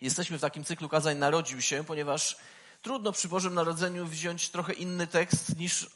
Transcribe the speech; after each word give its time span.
Jesteśmy 0.00 0.38
w 0.38 0.40
takim 0.40 0.64
cyklu 0.64 0.88
kazań 0.88 1.18
Narodził 1.18 1.60
się, 1.60 1.84
ponieważ 1.84 2.36
trudno 2.82 3.12
przy 3.12 3.28
Bożym 3.28 3.54
Narodzeniu 3.54 4.06
wziąć 4.06 4.50
trochę 4.50 4.72
inny 4.72 5.06
tekst 5.06 5.58
niż 5.58 5.90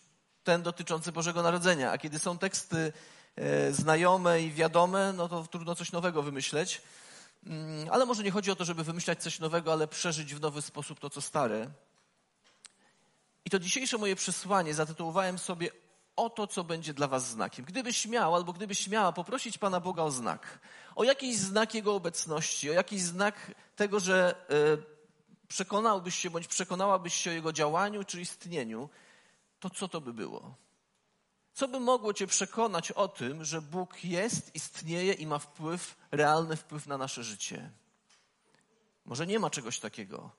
ten 0.44 0.62
dotyczący 0.62 1.12
Bożego 1.12 1.42
Narodzenia. 1.42 1.90
A 1.90 1.98
kiedy 1.98 2.18
są 2.18 2.38
teksty 2.38 2.92
e, 3.36 3.72
znajome 3.72 4.42
i 4.42 4.52
wiadome, 4.52 5.12
no 5.12 5.28
to 5.28 5.46
trudno 5.46 5.74
coś 5.74 5.92
nowego 5.92 6.22
wymyśleć. 6.22 6.82
Mm, 7.46 7.88
ale 7.90 8.06
może 8.06 8.22
nie 8.22 8.30
chodzi 8.30 8.50
o 8.50 8.56
to, 8.56 8.64
żeby 8.64 8.84
wymyślać 8.84 9.22
coś 9.22 9.38
nowego, 9.38 9.72
ale 9.72 9.88
przeżyć 9.88 10.34
w 10.34 10.40
nowy 10.40 10.62
sposób 10.62 11.00
to, 11.00 11.10
co 11.10 11.20
stare. 11.20 11.70
I 13.44 13.50
to 13.50 13.58
dzisiejsze 13.58 13.98
moje 13.98 14.16
przesłanie 14.16 14.74
zatytułowałem 14.74 15.38
sobie 15.38 15.70
o 16.20 16.30
to, 16.30 16.46
co 16.46 16.64
będzie 16.64 16.94
dla 16.94 17.08
was 17.08 17.28
znakiem. 17.28 17.64
Gdybyś 17.64 18.06
miał 18.06 18.34
albo 18.34 18.52
gdybyś 18.52 18.88
miała 18.88 19.12
poprosić 19.12 19.58
Pana 19.58 19.80
Boga 19.80 20.02
o 20.02 20.10
znak, 20.10 20.58
o 20.96 21.04
jakiś 21.04 21.36
znak 21.36 21.74
Jego 21.74 21.94
obecności, 21.94 22.70
o 22.70 22.72
jakiś 22.72 23.02
znak 23.02 23.54
tego, 23.76 24.00
że 24.00 24.34
y, 24.50 25.48
przekonałbyś 25.48 26.14
się 26.14 26.30
bądź 26.30 26.46
przekonałabyś 26.46 27.14
się 27.14 27.30
o 27.30 27.32
Jego 27.32 27.52
działaniu 27.52 28.04
czy 28.04 28.20
istnieniu, 28.20 28.88
to 29.60 29.70
co 29.70 29.88
to 29.88 30.00
by 30.00 30.12
było? 30.12 30.54
Co 31.52 31.68
by 31.68 31.80
mogło 31.80 32.14
Cię 32.14 32.26
przekonać 32.26 32.92
o 32.92 33.08
tym, 33.08 33.44
że 33.44 33.62
Bóg 33.62 34.04
jest, 34.04 34.54
istnieje 34.54 35.12
i 35.12 35.26
ma 35.26 35.38
wpływ, 35.38 35.96
realny 36.10 36.56
wpływ 36.56 36.86
na 36.86 36.98
nasze 36.98 37.24
życie? 37.24 37.70
Może 39.04 39.26
nie 39.26 39.38
ma 39.38 39.50
czegoś 39.50 39.80
takiego. 39.80 40.30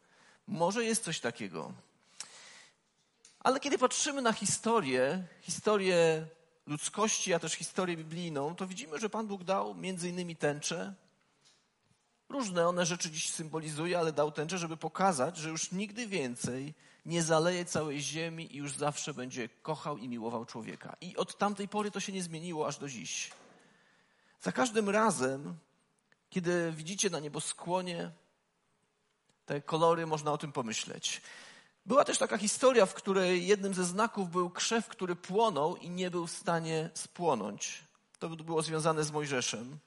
Może 0.48 0.86
jest 0.86 1.04
coś 1.04 1.20
takiego. 1.20 1.74
Ale 3.44 3.60
kiedy 3.60 3.78
patrzymy 3.78 4.22
na 4.22 4.34
historię, 4.34 5.28
historię 5.42 6.28
ludzkości, 6.68 7.34
a 7.34 7.40
też 7.40 7.54
historię 7.54 7.98
biblijną, 7.98 8.56
to 8.56 8.68
widzimy, 8.68 9.00
że 9.00 9.10
Pan 9.10 9.28
Bóg 9.28 9.44
dał 9.44 9.76
między 9.76 10.10
innymi 10.10 10.36
tęczę. 10.36 10.94
Różne 12.30 12.68
one 12.68 12.86
rzeczy 12.86 13.12
dziś 13.12 13.30
symbolizuje, 13.30 14.00
ale 14.00 14.14
dał 14.14 14.32
tęczę, 14.32 14.58
żeby 14.58 14.78
pokazać, 14.78 15.38
że 15.38 15.50
już 15.50 15.72
nigdy 15.72 16.08
więcej 16.08 16.74
nie 17.06 17.24
zaleje 17.24 17.66
całej 17.66 18.02
ziemi 18.02 18.56
i 18.56 18.58
już 18.58 18.74
zawsze 18.74 19.14
będzie 19.14 19.50
kochał 19.50 19.98
i 19.98 20.10
miłował 20.10 20.46
człowieka. 20.46 20.96
I 21.02 21.18
od 21.18 21.38
tamtej 21.38 21.68
pory 21.68 21.92
to 21.92 22.00
się 22.00 22.12
nie 22.12 22.24
zmieniło 22.24 22.68
aż 22.68 22.78
do 22.78 22.90
dziś. 22.90 23.32
Za 24.42 24.52
każdym 24.52 24.90
razem, 24.90 25.56
kiedy 26.30 26.72
widzicie 26.72 27.10
na 27.10 27.20
nieboskłonie 27.20 28.12
te 29.46 29.62
kolory, 29.62 30.06
można 30.08 30.32
o 30.32 30.38
tym 30.38 30.52
pomyśleć. 30.52 31.22
Była 31.86 32.04
też 32.04 32.18
taka 32.18 32.38
historia, 32.38 32.86
w 32.86 32.94
której 32.94 33.48
jednym 33.48 33.74
ze 33.74 33.86
znaków 33.86 34.32
był 34.32 34.50
krzew, 34.50 34.88
który 34.88 35.16
płonął 35.16 35.76
i 35.76 35.90
nie 35.90 36.12
był 36.12 36.28
w 36.28 36.32
stanie 36.32 36.90
spłonąć. 36.94 37.84
To 38.20 38.30
było 38.30 38.62
związane 38.62 39.04
z 39.04 39.12
Mojżeszem. 39.12 39.78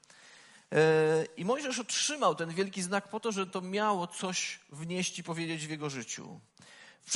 E, 0.71 1.25
I 1.37 1.45
Mojżesz 1.45 1.79
otrzymał 1.79 2.35
ten 2.35 2.49
wielki 2.49 2.81
znak 2.81 3.09
po 3.09 3.19
to, 3.19 3.31
że 3.31 3.47
to 3.47 3.61
miało 3.61 4.07
coś 4.07 4.59
wnieść 4.69 5.19
i 5.19 5.23
powiedzieć 5.23 5.67
w 5.67 5.69
jego 5.69 5.89
życiu. 5.89 6.39
W 7.01 7.11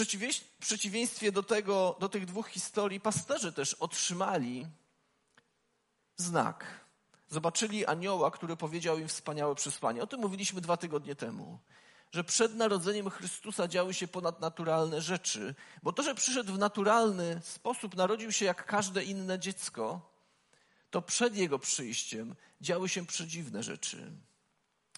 przeciwieństwie 0.59 1.31
do, 1.31 1.43
tego, 1.43 1.95
do 1.99 2.09
tych 2.09 2.25
dwóch 2.25 2.47
historii, 2.47 2.99
pasterze 2.99 3.53
też 3.53 3.73
otrzymali 3.73 4.67
znak. 6.17 6.65
Zobaczyli 7.29 7.85
anioła, 7.85 8.31
który 8.31 8.57
powiedział 8.57 8.99
im 8.99 9.07
wspaniałe 9.07 9.55
przesłanie. 9.55 10.03
O 10.03 10.07
tym 10.07 10.19
mówiliśmy 10.19 10.61
dwa 10.61 10.77
tygodnie 10.77 11.15
temu 11.15 11.59
że 12.11 12.23
przed 12.23 12.55
narodzeniem 12.55 13.09
Chrystusa 13.09 13.67
działy 13.67 13.93
się 13.93 14.07
ponadnaturalne 14.07 15.01
rzeczy, 15.01 15.55
bo 15.83 15.93
to, 15.93 16.03
że 16.03 16.15
przyszedł 16.15 16.53
w 16.53 16.57
naturalny 16.57 17.41
sposób, 17.43 17.95
narodził 17.95 18.31
się 18.31 18.45
jak 18.45 18.65
każde 18.65 19.03
inne 19.03 19.39
dziecko, 19.39 20.01
to 20.89 21.01
przed 21.01 21.35
jego 21.35 21.59
przyjściem 21.59 22.35
działy 22.61 22.89
się 22.89 23.05
przedziwne 23.05 23.63
rzeczy. 23.63 24.11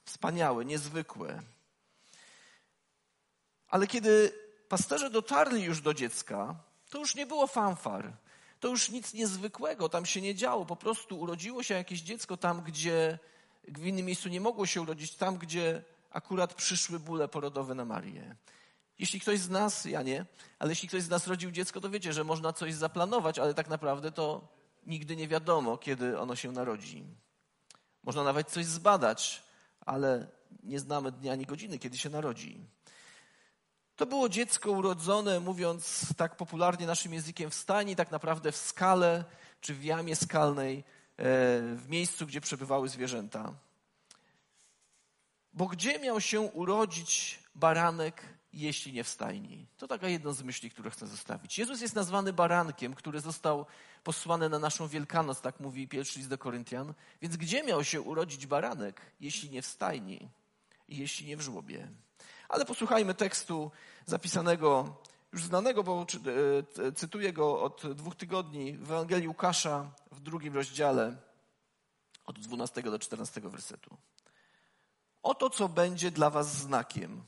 Wspaniałe, 0.06 0.66
niezwykłe. 0.66 1.42
Ale 3.68 3.88
kiedy 3.88 4.34
pasterze 4.70 5.09
dotarli 5.09 5.64
już 5.64 5.81
do 5.81 5.94
dziecka, 5.94 6.56
to 6.90 7.00
już 7.00 7.16
nie 7.16 7.25
było 7.25 7.48
fanfar. 7.48 8.14
To 8.59 8.68
już 8.68 8.90
nic 8.90 9.13
niezwykłego 9.13 9.90
tam 9.90 10.06
się 10.06 10.22
nie 10.22 10.36
działo. 10.36 10.66
Po 10.66 10.75
prostu 10.75 11.19
urodziło 11.19 11.63
się 11.63 11.74
jakieś 11.74 12.02
dziecko 12.02 12.38
tam, 12.38 12.62
gdzie 12.62 13.19
w 13.68 13.86
innym 13.86 14.06
miejscu 14.06 14.30
nie 14.30 14.41
mogło 14.41 14.66
się 14.66 14.81
urodzić, 14.81 15.16
tam, 15.16 15.38
gdzie 15.38 15.84
akurat 16.12 16.54
przyszły 16.54 17.00
bóle 17.00 17.28
porodowe 17.28 17.76
na 17.76 17.86
Marię. 17.86 18.36
Jeśli 19.00 19.20
ktoś 19.20 19.40
z 19.40 19.50
nas, 19.50 19.86
ja 19.86 20.02
nie, 20.02 20.26
ale 20.60 20.70
jeśli 20.72 20.88
ktoś 20.88 21.04
z 21.04 21.10
nas 21.10 21.28
rodził 21.28 21.52
dziecko, 21.52 21.82
to 21.82 21.90
wiecie, 21.90 22.14
że 22.14 22.24
można 22.24 22.54
coś 22.54 22.74
zaplanować, 22.74 23.40
ale 23.40 23.54
tak 23.54 23.70
naprawdę 23.70 24.12
to 24.12 24.48
nigdy 24.86 25.16
nie 25.16 25.28
wiadomo, 25.28 25.78
kiedy 25.78 26.20
ono 26.20 26.36
się 26.36 26.52
narodzi. 26.52 27.04
Można 28.04 28.24
nawet 28.24 28.50
coś 28.50 28.66
zbadać, 28.66 29.44
ale 29.86 30.28
nie 30.64 30.80
znamy 30.80 31.12
dnia 31.12 31.34
ani 31.34 31.46
godziny, 31.46 31.80
kiedy 31.80 31.98
się 31.98 32.10
narodzi. 32.10 32.60
To 33.96 34.06
było 34.06 34.30
dziecko 34.30 34.72
urodzone, 34.72 35.40
mówiąc 35.40 36.08
tak 36.18 36.36
popularnie 36.36 36.88
naszym 36.88 37.14
językiem, 37.14 37.50
w 37.50 37.56
stajni, 37.56 37.96
tak 37.96 38.12
naprawdę 38.12 38.52
w 38.52 38.58
skale 38.58 39.24
czy 39.62 39.74
w 39.74 39.84
jamie 39.84 40.16
skalnej, 40.16 40.78
e, 40.78 40.84
w 41.76 41.86
miejscu, 41.90 42.26
gdzie 42.26 42.42
przebywały 42.42 42.90
zwierzęta. 42.90 43.54
Bo 45.53 45.67
gdzie 45.67 46.00
miał 46.00 46.22
się 46.22 46.41
urodzić 46.41 47.39
baranek, 47.56 48.23
jeśli 48.53 48.94
nie 48.94 49.03
w 49.03 49.09
stajni? 49.09 49.67
To 49.78 49.88
taka 49.88 50.07
jedna 50.07 50.34
z 50.34 50.44
myśli, 50.44 50.69
które 50.69 50.89
chcę 50.91 51.07
zostawić. 51.07 51.59
Jezus 51.59 51.81
jest 51.81 51.95
nazwany 51.95 52.34
barankiem, 52.34 52.94
który 52.94 53.19
został 53.19 53.66
posłany 54.03 54.50
na 54.50 54.59
naszą 54.59 54.88
Wielkanoc, 54.88 55.41
tak 55.41 55.59
mówi 55.59 55.88
pierwszy 55.88 56.19
list 56.19 56.29
do 56.29 56.38
Koryntian. 56.38 56.94
Więc 57.22 57.38
gdzie 57.38 57.63
miał 57.63 57.84
się 57.84 58.01
urodzić 58.01 58.47
baranek, 58.47 59.01
jeśli 59.19 59.50
nie 59.50 59.62
w 59.62 59.66
stajni 59.66 60.29
jeśli 60.91 61.28
nie 61.28 61.38
w 61.38 61.41
żłobie? 61.41 61.88
Ale 62.50 62.66
posłuchajmy 62.66 63.13
tekstu 63.13 63.72
zapisanego, 64.06 64.95
już 65.33 65.44
znanego, 65.44 65.83
bo 65.83 66.06
e, 66.79 66.91
cytuję 66.91 67.33
go 67.33 67.62
od 67.62 67.94
dwóch 67.95 68.16
tygodni 68.16 68.78
w 68.78 68.91
Ewangelii 68.91 69.28
Łukasza 69.28 69.91
w 70.12 70.19
drugim 70.19 70.56
rozdziale 70.56 71.18
od 72.25 72.39
12 72.39 72.81
do 72.81 73.00
14 73.00 73.41
wersetu. 73.41 73.97
Oto 75.24 75.50
co 75.50 75.70
będzie 75.70 76.12
dla 76.12 76.30
was 76.30 76.58
znakiem. 76.58 77.24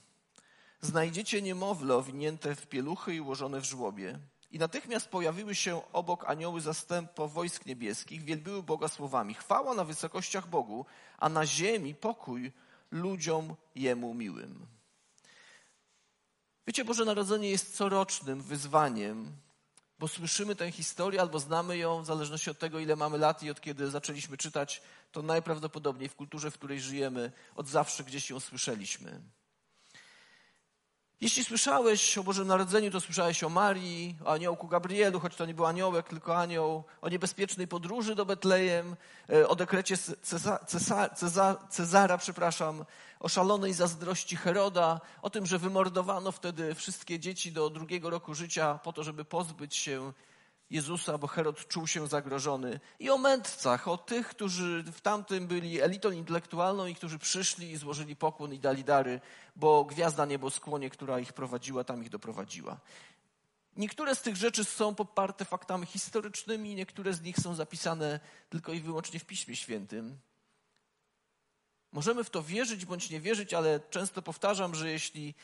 Znajdziecie 0.81 1.41
niemowlę 1.41 1.95
owinięte 1.95 2.55
w 2.55 2.67
pieluchy 2.67 3.15
i 3.15 3.21
ułożone 3.21 3.61
w 3.61 3.65
żłobie. 3.65 4.19
I 4.51 4.59
natychmiast 4.59 5.09
pojawiły 5.09 5.55
się 5.55 5.81
obok 5.93 6.29
anioły 6.29 6.61
zastępo 6.61 7.27
wojsk 7.27 7.65
niebieskich, 7.65 8.23
wielbiły 8.23 8.63
Boga 8.63 8.87
słowami. 8.87 9.33
Chwała 9.33 9.73
na 9.73 9.83
wysokościach 9.83 10.47
Bogu, 10.47 10.85
a 11.17 11.29
na 11.29 11.45
ziemi 11.45 11.95
pokój 11.95 12.51
ludziom 12.91 13.55
Jemu 13.75 14.13
miłym. 14.13 14.67
Wiecie, 16.67 16.85
Boże 16.85 17.05
Narodzenie 17.05 17.49
jest 17.49 17.77
corocznym 17.77 18.41
wyzwaniem, 18.41 19.31
bo 20.03 20.07
słyszymy 20.07 20.55
tę 20.55 20.71
historię 20.71 21.21
albo 21.21 21.39
znamy 21.39 21.77
ją, 21.77 22.01
w 22.01 22.05
zależności 22.05 22.49
od 22.49 22.59
tego, 22.59 22.79
ile 22.79 22.95
mamy 22.95 23.17
lat 23.17 23.43
i 23.43 23.49
od 23.49 23.61
kiedy 23.61 23.89
zaczęliśmy 23.89 24.37
czytać, 24.37 24.81
to 25.11 25.21
najprawdopodobniej 25.21 26.09
w 26.09 26.15
kulturze, 26.15 26.51
w 26.51 26.53
której 26.53 26.79
żyjemy, 26.79 27.31
od 27.55 27.67
zawsze 27.67 28.03
gdzieś 28.03 28.29
ją 28.29 28.39
słyszeliśmy. 28.39 29.21
Jeśli 31.23 31.43
słyszałeś 31.43 32.17
o 32.17 32.23
Bożym 32.23 32.47
Narodzeniu, 32.47 32.91
to 32.91 33.01
słyszałeś 33.01 33.43
o 33.43 33.49
Marii, 33.49 34.15
o 34.25 34.31
aniołku 34.31 34.67
Gabrielu, 34.67 35.19
choć 35.19 35.35
to 35.35 35.45
nie 35.45 35.53
był 35.53 35.65
aniołek, 35.65 36.09
tylko 36.09 36.37
anioł, 36.37 36.83
o 37.01 37.09
niebezpiecznej 37.09 37.67
podróży 37.67 38.15
do 38.15 38.25
Betlejem, 38.25 38.95
e, 39.29 39.47
o 39.47 39.55
dekrecie 39.55 39.97
Ceza, 39.97 40.59
Ceza, 40.67 41.09
Ceza, 41.09 41.55
Cezara, 41.69 42.17
przepraszam, 42.17 42.85
o 43.19 43.29
szalonej 43.29 43.73
zazdrości 43.73 44.35
Heroda, 44.35 45.01
o 45.21 45.29
tym, 45.29 45.45
że 45.45 45.59
wymordowano 45.59 46.31
wtedy 46.31 46.75
wszystkie 46.75 47.19
dzieci 47.19 47.51
do 47.51 47.69
drugiego 47.69 48.09
roku 48.09 48.35
życia 48.35 48.79
po 48.83 48.93
to, 48.93 49.03
żeby 49.03 49.25
pozbyć 49.25 49.75
się 49.75 50.13
Jezusa, 50.73 51.17
bo 51.17 51.27
Herod 51.27 51.67
czuł 51.67 51.87
się 51.87 52.07
zagrożony. 52.07 52.79
I 52.99 53.09
o 53.09 53.17
mędrcach, 53.17 53.87
o 53.87 53.97
tych, 53.97 54.27
którzy 54.27 54.83
w 54.83 55.01
tamtym 55.01 55.47
byli 55.47 55.81
elitą 55.81 56.11
intelektualną 56.11 56.85
i 56.85 56.95
którzy 56.95 57.19
przyszli 57.19 57.71
i 57.71 57.77
złożyli 57.77 58.15
pokłon 58.15 58.53
i 58.53 58.59
dali 58.59 58.83
dary, 58.83 59.21
bo 59.55 59.85
gwiazda 59.85 60.25
nieboskłonie, 60.25 60.89
która 60.89 61.19
ich 61.19 61.33
prowadziła, 61.33 61.83
tam 61.83 62.03
ich 62.03 62.09
doprowadziła. 62.09 62.79
Niektóre 63.77 64.15
z 64.15 64.21
tych 64.21 64.35
rzeczy 64.35 64.63
są 64.63 64.95
poparte 64.95 65.45
faktami 65.45 65.85
historycznymi, 65.85 66.75
niektóre 66.75 67.13
z 67.13 67.21
nich 67.21 67.37
są 67.37 67.55
zapisane 67.55 68.19
tylko 68.49 68.73
i 68.73 68.79
wyłącznie 68.79 69.19
w 69.19 69.25
Piśmie 69.25 69.55
Świętym. 69.55 70.17
Możemy 71.91 72.23
w 72.23 72.29
to 72.29 72.43
wierzyć 72.43 72.85
bądź 72.85 73.09
nie 73.09 73.21
wierzyć, 73.21 73.53
ale 73.53 73.79
często 73.79 74.21
powtarzam, 74.21 74.75
że 74.75 74.91
jeśli 74.91 75.35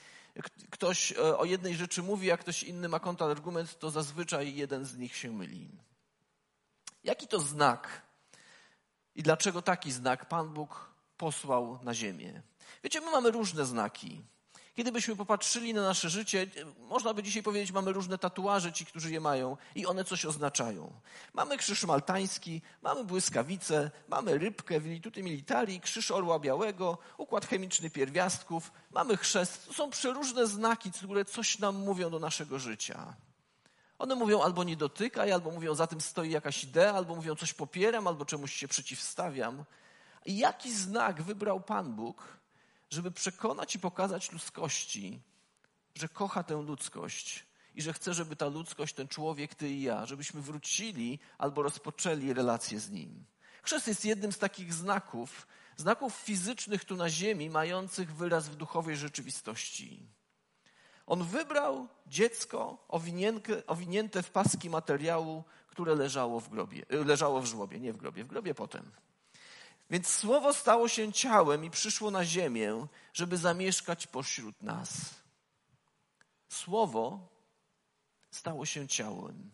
ktoś 0.70 1.12
e, 1.12 1.38
o 1.38 1.46
jednej 1.46 1.76
rzeczy 1.76 2.04
mówi, 2.04 2.32
a 2.32 2.38
ktoś 2.38 2.64
inny 2.64 2.90
ma 2.90 3.00
kontrargument, 3.00 3.80
to 3.80 3.92
zazwyczaj 3.92 4.56
jeden 4.56 4.86
z 4.86 4.98
nich 4.98 5.16
się 5.16 5.32
myli. 5.32 5.70
Jaki 7.04 7.28
to 7.28 7.40
znak 7.40 8.02
i 9.16 9.24
dlaczego 9.24 9.62
taki 9.62 9.92
znak 9.92 10.26
Pan 10.26 10.54
Bóg 10.54 10.94
posłał 11.18 11.80
na 11.84 11.94
ziemię? 11.94 12.42
Wiecie, 12.84 13.02
my 13.02 13.12
mamy 13.12 13.32
różne 13.32 13.66
znaki. 13.66 14.22
Kiedy 14.80 14.92
byśmy 14.92 15.16
popatrzyli 15.16 15.74
na 15.74 15.82
nasze 15.82 16.10
życie, 16.10 16.48
można 16.78 17.14
by 17.14 17.24
dzisiaj 17.24 17.44
powiedzieć, 17.44 17.72
mamy 17.72 17.94
różne 17.94 18.18
tatuaże, 18.18 18.74
ci, 18.74 18.86
którzy 18.86 19.12
je 19.12 19.20
mają, 19.20 19.58
i 19.76 19.86
one 19.86 20.04
coś 20.04 20.26
oznaczają. 20.26 20.94
Mamy 21.34 21.58
krzyż 21.58 21.84
maltański, 21.84 22.62
mamy 22.82 23.04
błyskawice, 23.04 23.92
mamy 24.08 24.38
rybkę, 24.38 24.80
Virtuti 24.80 25.24
Militari, 25.24 25.82
krzyż 25.82 26.12
orła 26.12 26.40
białego, 26.40 26.98
układ 27.18 27.46
chemiczny 27.46 27.90
pierwiastków, 27.90 28.72
mamy 28.92 29.18
chrzest. 29.18 29.68
To 29.68 29.74
są 29.74 29.90
przeróżne 29.90 30.48
znaki, 30.48 30.92
które 30.92 31.26
coś 31.26 31.60
nam 31.60 31.76
mówią 31.76 32.10
do 32.10 32.20
naszego 32.20 32.60
życia. 32.60 33.14
One 33.98 34.16
mówią 34.16 34.42
albo 34.42 34.64
nie 34.64 34.78
dotykaj, 34.78 35.32
albo 35.32 35.52
mówią 35.52 35.76
za 35.76 35.88
tym 35.88 36.02
stoi 36.02 36.32
jakaś 36.32 36.64
idea, 36.64 36.94
albo 36.94 37.16
mówią 37.16 37.36
coś 37.36 37.54
popieram, 37.54 38.08
albo 38.08 38.26
czemuś 38.26 38.54
się 38.54 38.68
przeciwstawiam. 38.68 39.64
I 40.26 40.38
jaki 40.38 40.74
znak 40.74 41.22
wybrał 41.22 41.62
Pan 41.62 41.96
Bóg, 41.96 42.39
żeby 42.90 43.12
przekonać 43.12 43.76
i 43.76 43.80
pokazać 43.80 44.32
ludzkości, 44.32 45.22
że 45.96 46.10
kocha 46.10 46.44
tę 46.44 46.62
ludzkość 46.62 47.46
i 47.76 47.82
że 47.82 47.94
chce, 47.94 48.14
żeby 48.14 48.36
ta 48.36 48.48
ludzkość, 48.48 48.96
ten 48.96 49.08
człowiek, 49.08 49.56
ty 49.56 49.70
i 49.70 49.82
ja, 49.82 50.06
żebyśmy 50.06 50.42
wrócili 50.42 51.20
albo 51.38 51.64
rozpoczęli 51.64 52.34
relację 52.34 52.80
z 52.80 52.90
nim. 52.90 53.26
Chrzest 53.62 53.88
jest 53.88 54.06
jednym 54.06 54.32
z 54.32 54.38
takich 54.38 54.74
znaków, 54.74 55.48
znaków 55.78 56.14
fizycznych 56.16 56.86
tu 56.86 56.96
na 56.96 57.10
ziemi, 57.10 57.50
mających 57.50 58.16
wyraz 58.16 58.50
w 58.50 58.56
duchowej 58.56 58.98
rzeczywistości. 58.98 60.08
On 61.06 61.24
wybrał 61.24 61.88
dziecko 62.08 62.86
owinięte, 63.68 64.24
w 64.24 64.32
paski 64.32 64.70
materiału, 64.70 65.44
które 65.68 65.96
leżało 65.96 66.40
w, 66.40 66.50
grobie, 66.50 66.86
leżało 66.90 67.42
w 67.42 67.46
żłobie, 67.46 67.80
nie 67.80 67.94
w 67.94 67.98
grobie, 67.98 68.24
w 68.24 68.28
grobie 68.28 68.56
potem. 68.56 68.92
Więc 69.90 70.08
słowo 70.08 70.54
stało 70.54 70.88
się 70.88 71.14
ciałem 71.14 71.66
i 71.66 71.70
przyszło 71.70 72.12
na 72.12 72.26
ziemię, 72.26 72.88
żeby 73.14 73.38
zamieszkać 73.38 74.08
pośród 74.08 74.64
nas. 74.64 74.90
Słowo 76.50 77.28
stało 78.32 78.66
się 78.66 78.88
ciałem. 78.88 79.52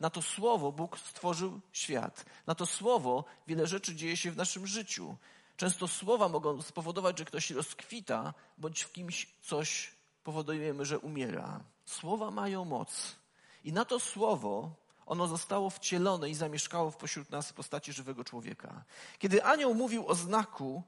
Na 0.00 0.10
to 0.10 0.22
słowo 0.22 0.72
Bóg 0.72 0.98
stworzył 0.98 1.60
świat. 1.72 2.24
Na 2.46 2.54
to 2.54 2.66
słowo 2.66 3.24
wiele 3.46 3.66
rzeczy 3.66 3.94
dzieje 3.94 4.16
się 4.16 4.30
w 4.30 4.36
naszym 4.36 4.66
życiu. 4.66 5.16
Często 5.56 5.88
słowa 5.88 6.28
mogą 6.28 6.62
spowodować, 6.62 7.18
że 7.18 7.24
ktoś 7.24 7.50
rozkwita, 7.50 8.34
bądź 8.58 8.82
w 8.82 8.92
kimś 8.92 9.28
coś 9.42 9.90
powodujemy, 10.24 10.84
że 10.84 10.98
umiera. 10.98 11.60
Słowa 11.84 12.30
mają 12.30 12.64
moc. 12.64 13.16
I 13.64 13.72
na 13.72 13.84
to 13.84 14.00
słowo 14.00 14.81
ono 15.12 15.26
zostało 15.28 15.70
wcielone 15.70 16.30
i 16.30 16.34
zamieszkało 16.34 16.90
w 16.90 16.96
pośród 16.96 17.30
nas 17.30 17.50
w 17.50 17.52
postaci 17.52 17.92
żywego 17.92 18.24
człowieka. 18.24 18.84
Kiedy 19.18 19.44
anioł 19.44 19.74
mówił 19.74 20.08
o 20.08 20.14
znaku, 20.14 20.82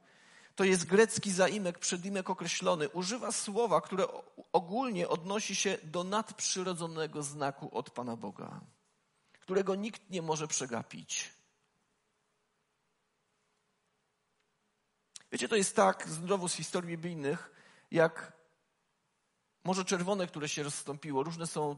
to 0.56 0.64
jest 0.64 0.84
grecki 0.84 1.32
zaimek, 1.32 1.78
przedimek 1.78 2.30
określony. 2.30 2.88
Używa 2.88 3.32
słowa, 3.32 3.80
które 3.80 4.04
ogólnie 4.52 5.08
odnosi 5.08 5.54
się 5.54 5.78
do 5.82 6.04
nadprzyrodzonego 6.04 7.22
znaku 7.22 7.78
od 7.78 7.90
Pana 7.90 8.16
Boga, 8.16 8.60
którego 9.40 9.74
nikt 9.74 10.10
nie 10.10 10.22
może 10.22 10.48
przegapić. 10.48 11.32
Wiecie, 15.32 15.48
to 15.48 15.56
jest 15.56 15.76
tak, 15.76 16.08
znowu 16.08 16.48
z 16.48 16.54
historii 16.54 16.90
biblijnych, 16.90 17.50
jak 17.90 18.32
Morze 19.64 19.84
Czerwone, 19.84 20.26
które 20.26 20.48
się 20.48 20.62
rozstąpiło. 20.62 21.22
Różne 21.22 21.46
są 21.46 21.76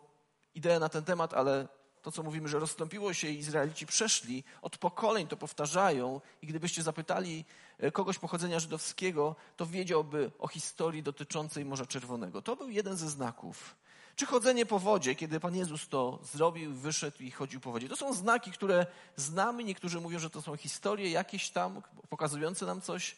idee 0.55 0.79
na 0.81 0.89
ten 0.89 1.05
temat, 1.05 1.35
ale 1.35 1.69
to, 2.07 2.13
co 2.13 2.23
mówimy, 2.23 2.49
że 2.49 2.59
rozstąpiło 2.59 3.15
się 3.15 3.29
i 3.29 3.39
Izraelici 3.39 3.87
przeszli, 3.87 4.45
od 4.63 4.79
pokoleń 4.79 5.27
to 5.27 5.37
powtarzają 5.37 6.21
i 6.43 6.47
gdybyście 6.47 6.83
zapytali 6.83 7.45
e, 7.79 7.91
kogoś 7.91 8.19
pochodzenia 8.19 8.61
żydowskiego, 8.61 9.37
to 9.57 9.67
wiedziałby 9.67 10.31
o 10.39 10.49
historii 10.49 11.03
dotyczącej 11.03 11.65
Morza 11.65 11.87
Czerwonego. 11.87 12.43
To 12.43 12.57
był 12.57 12.71
jeden 12.71 12.97
ze 12.97 13.11
znaków. 13.11 13.77
Czy 14.17 14.27
chodzenie 14.27 14.67
po 14.67 14.79
wodzie, 14.79 15.15
kiedy 15.15 15.41
Pan 15.41 15.57
Jezus 15.57 15.89
to 15.89 16.19
zrobił, 16.33 16.75
wyszedł 16.75 17.23
i 17.23 17.31
chodził 17.31 17.61
po 17.61 17.73
wodzie. 17.73 17.89
To 17.89 17.97
są 17.97 18.15
znaki, 18.15 18.53
które 18.53 18.87
znamy. 19.17 19.65
Niektórzy 19.65 20.01
mówią, 20.01 20.19
że 20.19 20.31
to 20.31 20.43
są 20.43 20.57
historie 20.57 21.11
jakieś 21.11 21.51
tam, 21.51 21.83
pokazujące 22.09 22.67
nam 22.67 22.81
coś. 22.81 23.17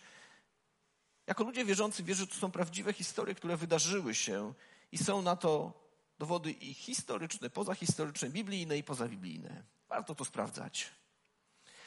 Jako 1.27 1.45
ludzie 1.45 1.65
wierzący 1.65 2.03
wierzę, 2.03 2.21
że 2.21 2.27
to 2.27 2.35
są 2.35 2.51
prawdziwe 2.51 2.93
historie, 2.93 3.35
które 3.35 3.57
wydarzyły 3.57 4.15
się 4.15 4.53
i 4.93 4.99
są 4.99 5.23
na 5.23 5.37
to 5.37 5.73
dowody 6.19 6.51
i 6.51 6.75
historyczne, 6.75 7.51
pozahistoryczne, 7.51 8.31
biblijne 8.31 8.79
i 8.79 8.83
pozabiblijne. 8.83 9.63
Warto 9.89 10.15
to 10.15 10.25
sprawdzać. 10.25 10.91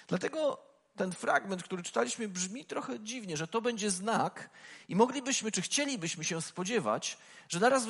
Dlatego 0.08 0.72
ten 0.96 1.12
fragment, 1.12 1.64
który 1.64 1.84
czytaliśmy, 1.84 2.28
brzmi 2.28 2.66
trochę 2.66 3.00
dziwnie, 3.00 3.38
że 3.38 3.48
to 3.48 3.62
będzie 3.62 3.92
znak 3.92 4.50
i 4.90 4.96
moglibyśmy, 4.96 5.52
czy 5.52 5.62
chcielibyśmy 5.62 6.24
się 6.24 6.42
spodziewać, 6.42 7.18
że 7.50 7.60
naraz 7.60 7.86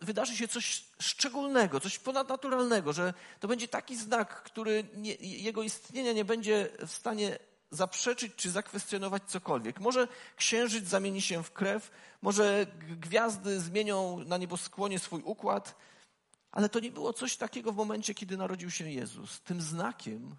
wydarzy 0.00 0.36
się 0.36 0.48
coś 0.48 0.84
szczególnego, 1.00 1.80
coś 1.80 1.98
ponadnaturalnego, 1.98 2.92
że 2.92 3.14
to 3.40 3.48
będzie 3.48 3.68
taki 3.68 3.96
znak, 3.96 4.42
który 4.42 4.84
nie, 4.94 5.14
jego 5.14 5.62
istnienia 5.62 6.12
nie 6.12 6.24
będzie 6.24 6.68
w 6.86 6.92
stanie 6.92 7.38
zaprzeczyć 7.74 8.32
czy 8.36 8.50
zakwestionować 8.50 9.22
cokolwiek. 9.26 9.80
Może 9.80 10.08
księżyc 10.36 10.88
zamieni 10.88 11.22
się 11.22 11.42
w 11.42 11.52
krew, 11.52 11.90
może 12.22 12.66
gwiazdy 13.00 13.60
zmienią 13.60 14.18
na 14.18 14.36
nieboskłonie 14.36 14.98
swój 14.98 15.22
układ, 15.22 15.74
ale 16.50 16.68
to 16.68 16.80
nie 16.80 16.90
było 16.90 17.12
coś 17.12 17.36
takiego 17.36 17.72
w 17.72 17.76
momencie, 17.76 18.14
kiedy 18.14 18.36
narodził 18.36 18.70
się 18.70 18.90
Jezus. 18.90 19.40
Tym 19.40 19.60
znakiem 19.62 20.36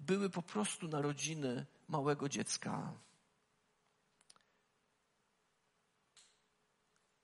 były 0.00 0.30
po 0.30 0.42
prostu 0.42 0.88
narodziny 0.88 1.66
małego 1.88 2.28
dziecka. 2.28 2.92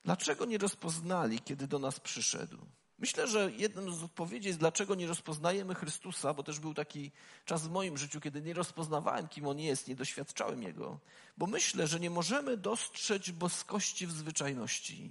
Dlaczego 0.03 0.45
nie 0.45 0.57
rozpoznali, 0.57 1.39
kiedy 1.39 1.67
do 1.67 1.79
nas 1.79 1.99
przyszedł? 1.99 2.57
Myślę, 3.03 3.27
że 3.27 3.51
jedną 3.57 3.91
z 3.91 4.03
odpowiedzi 4.03 4.47
jest, 4.47 4.59
dlaczego 4.59 4.95
nie 4.95 5.07
rozpoznajemy 5.07 5.75
Chrystusa, 5.75 6.33
bo 6.33 6.43
też 6.43 6.59
był 6.59 6.73
taki 6.73 7.11
czas 7.45 7.67
w 7.67 7.71
moim 7.71 7.97
życiu, 7.97 8.21
kiedy 8.21 8.41
nie 8.41 8.53
rozpoznawałem, 8.53 9.27
kim 9.27 9.47
On 9.47 9.59
jest, 9.59 9.87
nie 9.87 9.95
doświadczałem 9.95 10.63
Jego. 10.63 10.99
Bo 11.37 11.47
myślę, 11.47 11.87
że 11.87 11.99
nie 11.99 12.09
możemy 12.09 12.57
dostrzec 12.57 13.29
boskości 13.29 14.07
w 14.07 14.11
zwyczajności. 14.11 15.09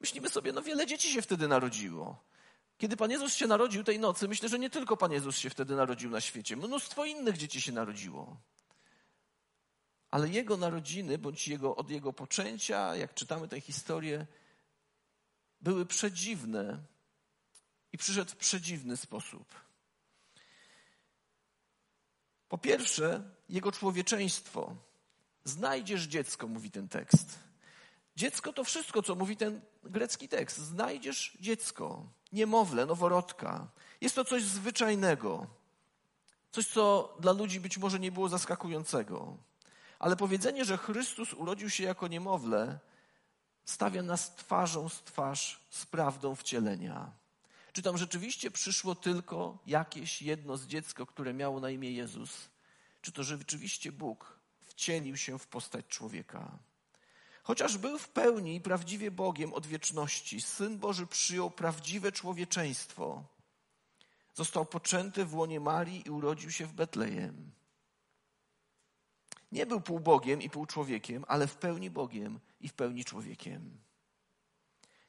Myślimy 0.00 0.28
sobie, 0.28 0.52
no 0.52 0.62
wiele 0.62 0.86
dzieci 0.86 1.12
się 1.12 1.22
wtedy 1.22 1.48
narodziło. 1.48 2.24
Kiedy 2.78 2.96
Pan 2.96 3.10
Jezus 3.10 3.34
się 3.34 3.46
narodził 3.46 3.84
tej 3.84 3.98
nocy, 3.98 4.28
myślę, 4.28 4.48
że 4.48 4.58
nie 4.58 4.70
tylko 4.70 4.96
Pan 4.96 5.12
Jezus 5.12 5.38
się 5.38 5.50
wtedy 5.50 5.76
narodził 5.76 6.10
na 6.10 6.20
świecie. 6.20 6.56
Mnóstwo 6.56 7.04
innych 7.04 7.36
dzieci 7.36 7.60
się 7.60 7.72
narodziło. 7.72 8.36
Ale 10.10 10.28
Jego 10.28 10.56
narodziny, 10.56 11.18
bądź 11.18 11.48
jego, 11.48 11.76
od 11.76 11.90
Jego 11.90 12.12
poczęcia, 12.12 12.96
jak 12.96 13.14
czytamy 13.14 13.48
tę 13.48 13.60
historię, 13.60 14.26
były 15.60 15.86
przedziwne 15.86 16.78
i 17.92 17.98
przyszedł 17.98 18.30
w 18.30 18.36
przedziwny 18.36 18.96
sposób. 18.96 19.54
Po 22.48 22.58
pierwsze, 22.58 23.30
jego 23.48 23.72
człowieczeństwo. 23.72 24.76
Znajdziesz 25.44 26.04
dziecko, 26.04 26.48
mówi 26.48 26.70
ten 26.70 26.88
tekst. 26.88 27.38
Dziecko 28.16 28.52
to 28.52 28.64
wszystko, 28.64 29.02
co 29.02 29.14
mówi 29.14 29.36
ten 29.36 29.60
grecki 29.84 30.28
tekst. 30.28 30.58
Znajdziesz 30.58 31.38
dziecko, 31.40 32.06
niemowlę, 32.32 32.86
noworodka. 32.86 33.68
Jest 34.00 34.14
to 34.14 34.24
coś 34.24 34.42
zwyczajnego. 34.42 35.46
Coś, 36.50 36.66
co 36.66 37.16
dla 37.20 37.32
ludzi 37.32 37.60
być 37.60 37.78
może 37.78 37.98
nie 37.98 38.12
było 38.12 38.28
zaskakującego. 38.28 39.36
Ale 39.98 40.16
powiedzenie, 40.16 40.64
że 40.64 40.76
Chrystus 40.76 41.34
urodził 41.34 41.70
się 41.70 41.84
jako 41.84 42.08
niemowlę, 42.08 42.78
stawia 43.68 44.02
nas 44.02 44.34
twarzą 44.36 44.88
z 44.88 45.02
twarz 45.02 45.60
z 45.70 45.86
prawdą 45.86 46.34
wcielenia. 46.34 47.10
Czy 47.72 47.82
tam 47.82 47.98
rzeczywiście 47.98 48.50
przyszło 48.50 48.94
tylko 48.94 49.58
jakieś 49.66 50.22
jedno 50.22 50.56
z 50.56 50.66
dziecko, 50.66 51.06
które 51.06 51.34
miało 51.34 51.60
na 51.60 51.70
imię 51.70 51.92
Jezus? 51.92 52.48
Czy 53.02 53.12
to 53.12 53.24
rzeczywiście 53.24 53.92
Bóg 53.92 54.38
wcielił 54.60 55.16
się 55.16 55.38
w 55.38 55.46
postać 55.46 55.86
człowieka? 55.86 56.58
Chociaż 57.42 57.78
był 57.78 57.98
w 57.98 58.08
pełni 58.08 58.56
i 58.56 58.60
prawdziwie 58.60 59.10
Bogiem 59.10 59.52
od 59.52 59.66
wieczności, 59.66 60.40
Syn 60.40 60.78
Boży 60.78 61.06
przyjął 61.06 61.50
prawdziwe 61.50 62.12
człowieczeństwo. 62.12 63.24
Został 64.34 64.66
poczęty 64.66 65.24
w 65.24 65.34
łonie 65.34 65.60
Marii 65.60 66.06
i 66.06 66.10
urodził 66.10 66.50
się 66.50 66.66
w 66.66 66.72
Betlejem. 66.72 67.57
Nie 69.52 69.66
był 69.66 69.80
pół 69.80 70.00
Bogiem 70.00 70.42
i 70.42 70.50
pół 70.50 70.66
człowiekiem, 70.66 71.24
ale 71.28 71.46
w 71.46 71.56
pełni 71.56 71.90
Bogiem 71.90 72.40
i 72.60 72.68
w 72.68 72.72
pełni 72.72 73.04
człowiekiem. 73.04 73.78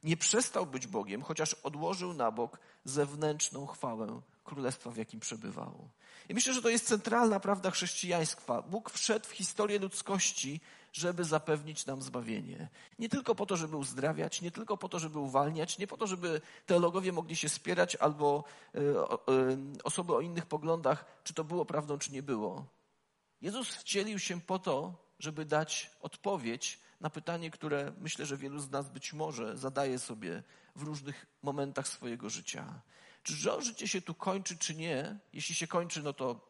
Nie 0.04 0.18
przestał 0.18 0.66
być 0.66 0.88
Bogiem, 0.88 1.22
chociaż 1.22 1.54
odłożył 1.54 2.14
na 2.14 2.32
bok 2.32 2.60
zewnętrzną 2.84 3.66
chwałę 3.66 4.22
królestwa, 4.44 4.92
w 4.92 4.98
jakim 4.98 5.20
przebywał. 5.20 5.90
I 6.30 6.34
myślę, 6.34 6.54
że 6.54 6.62
to 6.62 6.70
jest 6.70 6.88
centralna 6.88 7.40
prawda 7.40 7.72
chrześcijaństwa. 7.72 8.62
Bóg 8.62 8.90
wszedł 8.90 9.28
w 9.28 9.32
historię 9.32 9.80
ludzkości, 9.80 10.62
żeby 10.94 11.24
zapewnić 11.24 11.86
nam 11.86 12.02
zbawienie. 12.02 12.70
Nie 13.00 13.10
tylko 13.10 13.36
po 13.36 13.46
to, 13.46 13.58
żeby 13.58 13.78
uzdrawiać, 13.78 14.42
nie 14.42 14.52
tylko 14.52 14.78
po 14.78 14.90
to, 14.90 15.00
żeby 15.00 15.20
uwalniać, 15.20 15.78
nie 15.78 15.88
po 15.88 15.98
to, 15.98 16.08
żeby 16.08 16.42
teologowie 16.66 17.12
mogli 17.12 17.36
się 17.36 17.50
spierać 17.50 17.96
albo 17.96 18.44
y, 18.76 18.80
y, 18.80 19.84
osoby 19.84 20.16
o 20.16 20.22
innych 20.22 20.46
poglądach, 20.46 21.06
czy 21.24 21.34
to 21.34 21.44
było 21.44 21.66
prawdą, 21.66 21.98
czy 21.98 22.12
nie 22.12 22.24
było. 22.24 22.66
Jezus 23.42 23.70
wcielił 23.70 24.20
się 24.20 24.42
po 24.42 24.60
to, 24.60 25.06
żeby 25.20 25.46
dać 25.46 25.92
odpowiedź 26.02 26.80
na 27.02 27.10
pytanie, 27.10 27.52
które 27.52 27.94
myślę, 27.98 28.26
że 28.26 28.38
wielu 28.38 28.60
z 28.60 28.70
nas 28.70 28.90
być 28.90 29.14
może 29.14 29.58
zadaje 29.58 30.00
sobie 30.00 30.44
w 30.76 30.84
różnych 30.84 31.26
momentach 31.44 31.88
swojego 31.88 32.30
życia. 32.30 32.82
Czy 33.24 33.34
życie 33.60 33.88
się 33.88 34.02
tu 34.02 34.14
kończy, 34.14 34.58
czy 34.58 34.76
nie? 34.76 35.20
Jeśli 35.34 35.56
się 35.56 35.68
kończy, 35.68 36.04
no 36.04 36.14
to, 36.14 36.50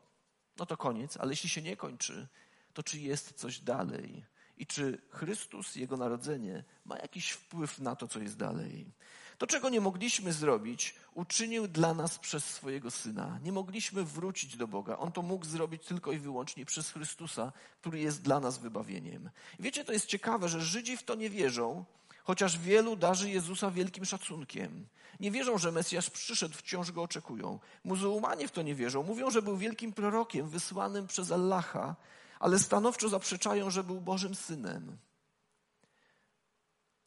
no 0.58 0.65
to 0.65 0.77
koniec, 0.77 1.17
ale 1.17 1.31
jeśli 1.31 1.50
się 1.50 1.62
nie 1.62 1.77
kończy, 1.77 2.27
to 2.74 2.84
czy 2.84 3.00
jest 3.00 3.34
coś 3.34 3.60
dalej? 3.60 4.25
I 4.58 4.65
czy 4.65 5.01
Chrystus, 5.10 5.75
Jego 5.75 5.98
narodzenie, 5.98 6.63
ma 6.86 6.98
jakiś 6.98 7.31
wpływ 7.31 7.79
na 7.79 7.96
to, 7.96 8.08
co 8.08 8.19
jest 8.19 8.38
dalej? 8.38 8.91
To, 9.39 9.48
czego 9.48 9.69
nie 9.69 9.81
mogliśmy 9.81 10.34
zrobić, 10.34 10.96
uczynił 11.13 11.67
dla 11.67 11.93
nas 11.93 12.19
przez 12.19 12.46
swojego 12.46 12.91
Syna. 12.91 13.39
Nie 13.43 13.51
mogliśmy 13.51 14.03
wrócić 14.03 14.58
do 14.58 14.67
Boga. 14.67 14.98
On 14.98 15.12
to 15.12 15.22
mógł 15.22 15.46
zrobić 15.46 15.86
tylko 15.86 16.12
i 16.12 16.19
wyłącznie 16.19 16.65
przez 16.65 16.91
Chrystusa, 16.91 17.51
który 17.81 18.00
jest 18.00 18.22
dla 18.22 18.39
nas 18.39 18.58
wybawieniem. 18.58 19.29
Wiecie, 19.60 19.86
to 19.86 19.93
jest 19.93 20.05
ciekawe, 20.05 20.50
że 20.50 20.62
Żydzi 20.62 20.98
w 20.98 21.03
to 21.03 21.15
nie 21.15 21.29
wierzą, 21.29 21.86
chociaż 22.24 22.58
wielu 22.58 22.96
darzy 22.96 23.29
Jezusa 23.29 23.72
wielkim 23.72 24.05
szacunkiem. 24.05 24.88
Nie 25.19 25.31
wierzą, 25.31 25.58
że 25.58 25.72
Mesjasz 25.72 26.10
przyszedł, 26.10 26.55
wciąż 26.55 26.91
go 26.91 27.03
oczekują. 27.03 27.60
Muzułmanie 27.84 28.48
w 28.48 28.51
to 28.51 28.62
nie 28.62 28.75
wierzą. 28.75 29.03
Mówią, 29.03 29.31
że 29.31 29.41
był 29.41 29.58
wielkim 29.58 29.93
prorokiem 29.93 30.50
wysłanym 30.50 31.08
przez 31.08 31.31
Allaha, 31.31 31.96
ale 32.39 32.60
stanowczo 32.60 33.10
zaprzeczają, 33.10 33.69
że 33.69 33.84
był 33.84 34.01
Bożym 34.01 34.36
Synem. 34.36 34.98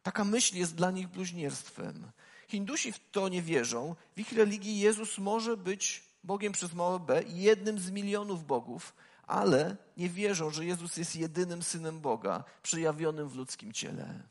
Taka 0.02 0.24
myśl 0.24 0.56
jest 0.56 0.74
dla 0.74 0.90
nich 0.90 1.08
bluźnierstwem. 1.08 2.10
Hindusi 2.48 2.92
w 2.92 3.10
to 3.10 3.28
nie 3.28 3.42
wierzą. 3.42 3.96
W 4.16 4.20
ich 4.20 4.32
religii 4.32 4.78
Jezus 4.78 5.18
może 5.18 5.56
być 5.56 6.04
Bogiem 6.24 6.52
przez 6.52 6.74
małe 6.74 7.00
b, 7.00 7.22
jednym 7.26 7.78
z 7.78 7.90
milionów 7.90 8.46
bogów, 8.46 8.94
ale 9.26 9.76
nie 9.96 10.08
wierzą, 10.08 10.50
że 10.50 10.64
Jezus 10.64 10.96
jest 10.96 11.16
jedynym 11.16 11.62
synem 11.62 12.00
Boga, 12.00 12.44
przejawionym 12.62 13.28
w 13.28 13.36
ludzkim 13.36 13.72
ciele. 13.72 14.22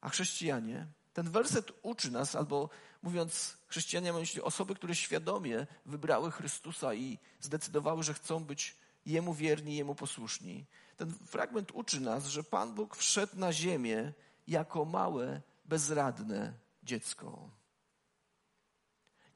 A 0.00 0.08
chrześcijanie, 0.08 0.86
ten 1.12 1.30
werset 1.30 1.72
uczy 1.82 2.10
nas, 2.10 2.34
albo 2.34 2.70
mówiąc 3.02 3.56
chrześcijanie, 3.66 4.12
mam 4.12 4.20
myśli 4.20 4.42
osoby, 4.42 4.74
które 4.74 4.94
świadomie 4.94 5.66
wybrały 5.86 6.30
Chrystusa 6.30 6.94
i 6.94 7.18
zdecydowały, 7.40 8.02
że 8.02 8.14
chcą 8.14 8.44
być 8.44 8.76
Jemu 9.06 9.34
wierni, 9.34 9.76
Jemu 9.76 9.94
posłuszni. 9.94 10.66
Ten 10.96 11.12
fragment 11.12 11.70
uczy 11.72 12.00
nas, 12.00 12.26
że 12.26 12.44
Pan 12.44 12.74
Bóg 12.74 12.96
wszedł 12.96 13.36
na 13.36 13.52
ziemię 13.52 14.12
jako 14.46 14.84
małe, 14.84 15.40
bezradne 15.64 16.52
dziecko. 16.82 17.50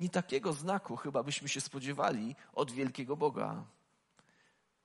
Nie 0.01 0.11
takiego 0.11 0.53
znaku 0.53 0.97
chyba 0.97 1.23
byśmy 1.23 1.49
się 1.49 1.61
spodziewali 1.61 2.37
od 2.53 2.71
wielkiego 2.71 3.17
Boga. 3.17 3.65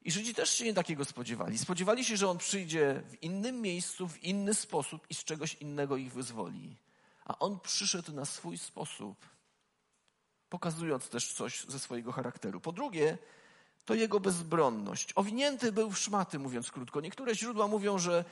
I 0.01 0.11
Żydzi 0.11 0.35
też 0.35 0.49
się 0.49 0.65
nie 0.65 0.73
takiego 0.73 1.05
spodziewali. 1.05 1.57
Spodziewali 1.57 2.05
się, 2.05 2.17
że 2.17 2.29
On 2.29 2.37
przyjdzie 2.37 3.01
w 3.09 3.23
innym 3.23 3.61
miejscu, 3.61 4.07
w 4.07 4.23
inny 4.23 4.53
sposób 4.53 5.05
i 5.09 5.13
z 5.13 5.23
czegoś 5.23 5.53
innego 5.53 5.97
ich 5.97 6.13
wyzwoli. 6.13 6.77
A 7.25 7.39
On 7.39 7.59
przyszedł 7.59 8.13
na 8.13 8.25
swój 8.25 8.57
sposób, 8.57 9.25
pokazując 10.49 11.09
też 11.09 11.33
coś 11.33 11.65
ze 11.67 11.79
swojego 11.79 12.11
charakteru. 12.11 12.61
Po 12.61 12.71
drugie, 12.71 13.17
to 13.85 13.93
jego 13.93 14.19
bezbronność. 14.19 15.13
Owinięty 15.15 15.71
był 15.71 15.91
w 15.91 15.99
szmaty, 15.99 16.39
mówiąc 16.39 16.71
krótko. 16.71 17.01
Niektóre 17.01 17.35
źródła 17.35 17.67
mówią, 17.67 17.99
że 17.99 18.25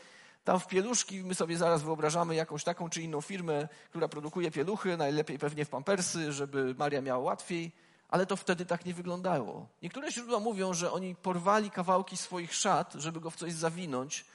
tam 0.43 0.59
w 0.59 0.67
pieluszki, 0.67 1.23
my 1.23 1.35
sobie 1.35 1.57
zaraz 1.57 1.83
wyobrażamy 1.83 2.35
jakąś 2.35 2.63
taką 2.63 2.89
czy 2.89 3.01
inną 3.01 3.21
firmę, 3.21 3.67
która 3.89 4.07
produkuje 4.07 4.51
pieluchy, 4.51 4.97
najlepiej 4.97 5.39
pewnie 5.39 5.65
w 5.65 5.69
pampersy, 5.69 6.33
żeby 6.33 6.75
Maria 6.77 7.01
miała 7.01 7.19
łatwiej, 7.19 7.71
ale 8.09 8.25
to 8.25 8.35
wtedy 8.35 8.65
tak 8.65 8.85
nie 8.85 8.93
wyglądało. 8.93 9.67
Niektóre 9.81 10.11
źródła 10.11 10.39
mówią, 10.39 10.73
że 10.73 10.91
oni 10.91 11.15
porwali 11.15 11.71
kawałki 11.71 12.17
swoich 12.17 12.53
szat, 12.53 12.93
żeby 12.93 13.19
go 13.19 13.29
w 13.29 13.35
coś 13.35 13.53
zawinąć, 13.53 14.25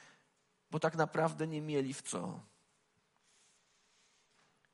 bo 0.71 0.79
tak 0.79 0.95
naprawdę 0.95 1.47
nie 1.47 1.61
mieli 1.61 1.93
w 1.93 2.01
co. 2.01 2.39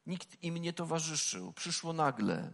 Nikt 0.06 0.44
im 0.44 0.58
nie 0.58 0.74
towarzyszył, 0.74 1.54
przyszło 1.54 1.94
nagle. 1.94 2.52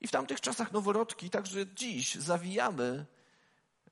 I 0.00 0.08
w 0.08 0.10
tamtych 0.10 0.40
czasach 0.40 0.72
noworodki, 0.72 1.30
także 1.30 1.66
dziś, 1.66 2.14
zawijamy 2.14 3.06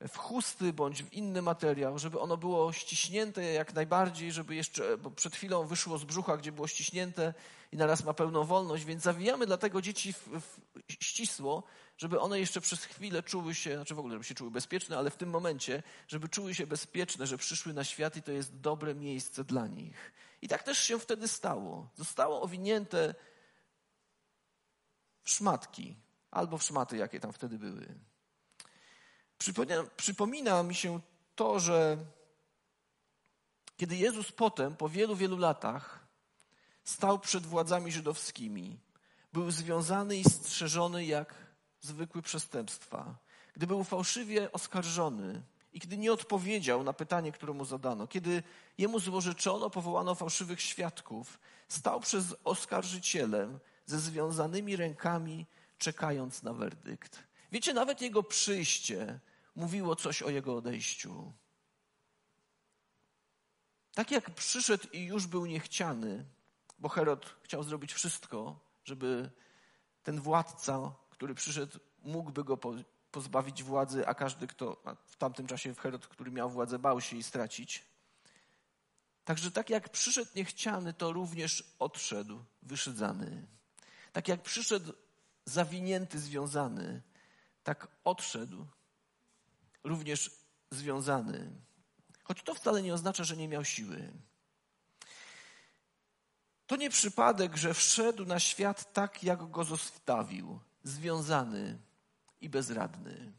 w 0.07 0.17
chusty 0.17 0.73
bądź 0.73 1.03
w 1.03 1.13
inny 1.13 1.41
materiał, 1.41 1.99
żeby 1.99 2.19
ono 2.19 2.37
było 2.37 2.73
ściśnięte 2.73 3.43
jak 3.43 3.73
najbardziej, 3.73 4.31
żeby 4.31 4.55
jeszcze, 4.55 4.97
bo 4.97 5.11
przed 5.11 5.35
chwilą 5.35 5.67
wyszło 5.67 5.97
z 5.97 6.03
brzucha, 6.03 6.37
gdzie 6.37 6.51
było 6.51 6.67
ściśnięte 6.67 7.33
i 7.71 7.77
naraz 7.77 8.03
ma 8.03 8.13
pełną 8.13 8.43
wolność, 8.43 8.85
więc 8.85 9.03
zawijamy 9.03 9.45
dlatego 9.45 9.81
dzieci 9.81 10.13
w, 10.13 10.27
w 10.41 10.59
ścisło, 11.03 11.63
żeby 11.97 12.19
one 12.19 12.39
jeszcze 12.39 12.61
przez 12.61 12.83
chwilę 12.83 13.23
czuły 13.23 13.55
się, 13.55 13.75
znaczy 13.75 13.95
w 13.95 13.99
ogóle, 13.99 14.13
żeby 14.13 14.23
się 14.23 14.35
czuły 14.35 14.51
bezpieczne, 14.51 14.97
ale 14.97 15.09
w 15.09 15.17
tym 15.17 15.29
momencie, 15.29 15.83
żeby 16.07 16.29
czuły 16.29 16.55
się 16.55 16.67
bezpieczne, 16.67 17.27
że 17.27 17.37
przyszły 17.37 17.73
na 17.73 17.83
świat 17.83 18.17
i 18.17 18.21
to 18.21 18.31
jest 18.31 18.59
dobre 18.59 18.95
miejsce 18.95 19.43
dla 19.43 19.67
nich. 19.67 20.13
I 20.41 20.47
tak 20.47 20.63
też 20.63 20.79
się 20.79 20.99
wtedy 20.99 21.27
stało. 21.27 21.89
Zostało 21.95 22.41
owinięte 22.41 23.15
szmatki, 25.25 25.95
albo 26.31 26.57
w 26.57 26.63
szmaty, 26.63 26.97
jakie 26.97 27.19
tam 27.19 27.33
wtedy 27.33 27.59
były. 27.59 27.95
Przypomina, 29.37 29.83
przypomina 29.97 30.63
mi 30.63 30.75
się 30.75 30.99
to, 31.35 31.59
że 31.59 31.97
kiedy 33.77 33.95
Jezus 33.95 34.31
potem, 34.31 34.75
po 34.75 34.89
wielu, 34.89 35.15
wielu 35.15 35.37
latach, 35.37 36.07
stał 36.83 37.19
przed 37.19 37.45
władzami 37.45 37.91
żydowskimi, 37.91 38.79
był 39.33 39.51
związany 39.51 40.17
i 40.17 40.23
strzeżony 40.23 41.05
jak 41.05 41.35
zwykły 41.81 42.21
przestępstwa. 42.21 43.15
Gdy 43.53 43.67
był 43.67 43.83
fałszywie 43.83 44.51
oskarżony 44.51 45.41
i 45.73 45.79
gdy 45.79 45.97
nie 45.97 46.13
odpowiedział 46.13 46.83
na 46.83 46.93
pytanie, 46.93 47.31
które 47.31 47.53
mu 47.53 47.65
zadano, 47.65 48.07
kiedy 48.07 48.43
jemu 48.77 48.99
złożyczono, 48.99 49.69
powołano 49.69 50.15
fałszywych 50.15 50.61
świadków, 50.61 51.39
stał 51.67 51.99
przed 51.99 52.25
oskarżycielem 52.43 53.59
ze 53.85 53.99
związanymi 53.99 54.75
rękami, 54.75 55.45
czekając 55.77 56.43
na 56.43 56.53
werdykt. 56.53 57.23
Wiecie, 57.51 57.73
nawet 57.73 58.01
jego 58.01 58.23
przyjście 58.23 59.19
mówiło 59.55 59.95
coś 59.95 60.21
o 60.21 60.29
jego 60.29 60.55
odejściu. 60.55 61.33
Tak 63.93 64.11
jak 64.11 64.29
przyszedł 64.29 64.87
i 64.93 65.05
już 65.05 65.27
był 65.27 65.45
niechciany, 65.45 66.25
bo 66.79 66.89
Herod 66.89 67.35
chciał 67.43 67.63
zrobić 67.63 67.93
wszystko, 67.93 68.59
żeby 68.83 69.31
ten 70.03 70.21
władca, 70.21 70.95
który 71.09 71.35
przyszedł, 71.35 71.79
mógłby 72.03 72.43
go 72.43 72.57
pozbawić 73.11 73.63
władzy, 73.63 74.07
a 74.07 74.13
każdy, 74.13 74.47
kto 74.47 74.83
w 75.05 75.15
tamtym 75.15 75.47
czasie 75.47 75.75
Herod, 75.75 76.07
który 76.07 76.31
miał 76.31 76.49
władzę, 76.49 76.79
bał 76.79 77.01
się 77.01 77.15
jej 77.15 77.23
stracić. 77.23 77.83
Także 79.25 79.51
tak 79.51 79.69
jak 79.69 79.89
przyszedł 79.89 80.31
niechciany, 80.35 80.93
to 80.93 81.13
również 81.13 81.75
odszedł 81.79 82.43
wyszydzany. 82.61 83.47
Tak 84.15 84.27
jak 84.27 84.41
przyszedł 84.41 84.93
zawinięty, 85.45 86.19
związany, 86.19 87.01
tak 87.63 87.87
odszedł 88.03 88.65
również 89.83 90.31
związany. 90.71 91.51
Choć 92.23 92.43
to 92.43 92.55
wcale 92.55 92.81
nie 92.81 92.93
oznacza, 92.93 93.23
że 93.23 93.37
nie 93.37 93.47
miał 93.47 93.65
siły. 93.65 94.11
To 96.67 96.75
nie 96.75 96.89
przypadek, 96.89 97.57
że 97.57 97.73
wszedł 97.73 98.25
na 98.25 98.39
świat 98.39 98.93
tak, 98.93 99.23
jak 99.23 99.51
go 99.51 99.63
zostawił, 99.63 100.59
związany 100.83 101.79
i 102.41 102.49
bezradny. 102.49 103.33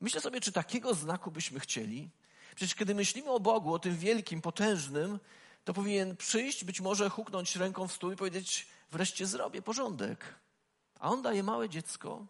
Myślę 0.00 0.20
sobie, 0.20 0.40
czy 0.40 0.52
takiego 0.52 0.94
znaku 0.94 1.30
byśmy 1.30 1.60
chcieli? 1.60 2.10
Przecież 2.54 2.74
kiedy 2.74 2.94
myślimy 2.94 3.30
o 3.30 3.40
Bogu, 3.40 3.74
o 3.74 3.78
tym 3.78 3.96
wielkim, 3.96 4.40
potężnym, 4.40 5.18
to 5.64 5.74
powinien 5.74 6.16
przyjść, 6.16 6.64
być 6.64 6.80
może 6.80 7.10
huknąć 7.10 7.56
ręką 7.56 7.88
w 7.88 7.92
stół 7.92 8.12
i 8.12 8.16
powiedzieć: 8.16 8.66
Wreszcie 8.92 9.26
zrobię 9.26 9.62
porządek. 9.62 10.34
A 11.00 11.10
on 11.10 11.22
daje 11.22 11.42
małe 11.42 11.68
dziecko, 11.68 12.26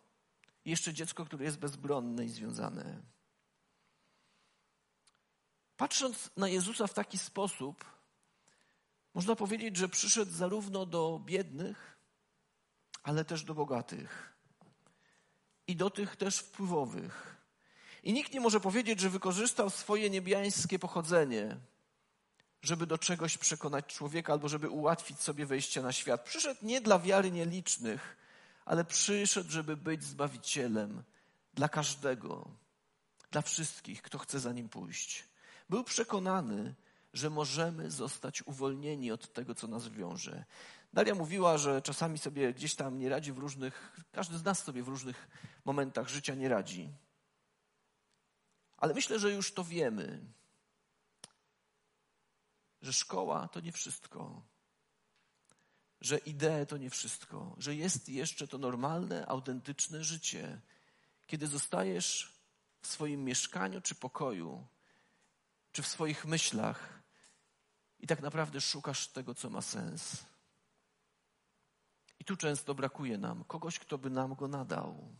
jeszcze 0.65 0.95
dziecko, 0.95 1.25
które 1.25 1.45
jest 1.45 1.59
bezbronne 1.59 2.25
i 2.25 2.29
związane. 2.29 3.03
Patrząc 5.77 6.31
na 6.37 6.49
Jezusa 6.49 6.87
w 6.87 6.95
taki 6.95 7.19
sposób, 7.19 7.85
można 9.15 9.37
powiedzieć, 9.37 9.77
że 9.77 9.89
przyszedł 9.89 10.33
zarówno 10.33 10.87
do 10.87 11.21
biednych, 11.25 11.99
ale 13.03 13.25
też 13.25 13.45
do 13.45 13.55
bogatych. 13.55 14.37
I 15.67 15.77
do 15.77 15.91
tych 15.91 16.17
też 16.17 16.39
wpływowych. 16.39 17.37
I 18.03 18.13
nikt 18.13 18.33
nie 18.33 18.41
może 18.41 18.61
powiedzieć, 18.61 19.01
że 19.01 19.11
wykorzystał 19.11 19.71
swoje 19.71 20.11
niebiańskie 20.11 20.79
pochodzenie, 20.79 21.57
żeby 22.63 22.87
do 22.87 22.99
czegoś 22.99 23.39
przekonać 23.39 23.87
człowieka 23.87 24.33
albo 24.33 24.49
żeby 24.49 24.69
ułatwić 24.69 25.21
sobie 25.21 25.47
wejście 25.47 25.83
na 25.83 25.93
świat. 25.93 26.25
Przyszedł 26.25 26.67
nie 26.67 26.81
dla 26.81 26.99
wiary 26.99 27.31
nielicznych, 27.31 28.17
ale 28.65 28.85
przyszedł, 28.85 29.51
żeby 29.51 29.77
być 29.77 30.05
zbawicielem 30.05 31.03
dla 31.55 31.69
każdego, 31.69 32.49
dla 33.31 33.43
wszystkich, 33.43 34.03
kto 34.03 34.19
chce 34.19 34.41
za 34.41 34.53
nim 34.53 34.69
pójść. 34.69 35.25
Był 35.69 35.85
przekonany, 35.85 36.75
że 37.13 37.31
możemy 37.31 37.91
zostać 37.91 38.43
uwolnieni 38.43 39.13
od 39.13 39.33
tego, 39.33 39.55
co 39.55 39.67
nas 39.67 39.89
wiąże. 39.89 40.45
Daria 40.93 41.15
mówiła, 41.15 41.59
że 41.59 41.83
czasami 41.83 42.19
sobie 42.19 42.55
gdzieś 42.55 42.75
tam 42.75 42.99
nie 42.99 43.09
radzi 43.09 43.33
w 43.33 43.39
różnych, 43.39 44.01
każdy 44.13 44.39
z 44.39 44.45
nas 44.45 44.65
sobie 44.65 44.83
w 44.83 44.89
różnych 44.89 45.29
momentach 45.65 46.09
życia 46.09 46.35
nie 46.35 46.49
radzi. 46.49 46.89
Ale 48.77 48.95
myślę, 48.95 49.19
że 49.19 49.33
już 49.33 49.55
to 49.55 49.65
wiemy, 49.65 50.21
że 52.83 52.93
szkoła 52.93 53.49
to 53.49 53.61
nie 53.61 53.73
wszystko, 53.73 54.43
że 56.01 56.19
idee 56.19 56.67
to 56.69 56.77
nie 56.77 56.91
wszystko, 56.91 57.55
że 57.59 57.75
jest 57.75 58.09
jeszcze 58.09 58.49
to 58.49 58.59
normalne, 58.59 59.27
autentyczne 59.27 60.05
życie, 60.05 60.61
kiedy 61.27 61.47
zostajesz 61.47 62.33
w 62.81 62.87
swoim 62.87 63.25
mieszkaniu 63.25 63.81
czy 63.81 63.95
pokoju, 63.95 64.67
czy 65.73 65.83
w 65.83 65.87
swoich 65.87 66.25
myślach 66.25 67.03
i 68.01 68.07
tak 68.07 68.21
naprawdę 68.21 68.61
szukasz 68.61 69.09
tego, 69.09 69.35
co 69.35 69.51
ma 69.51 69.63
sens. 69.63 70.25
I 72.19 72.25
tu 72.25 72.37
często 72.37 72.75
brakuje 72.75 73.19
nam 73.19 73.45
kogoś, 73.45 73.79
kto 73.79 73.99
by 73.99 74.11
nam 74.11 74.35
go 74.35 74.49
nadał. 74.49 75.17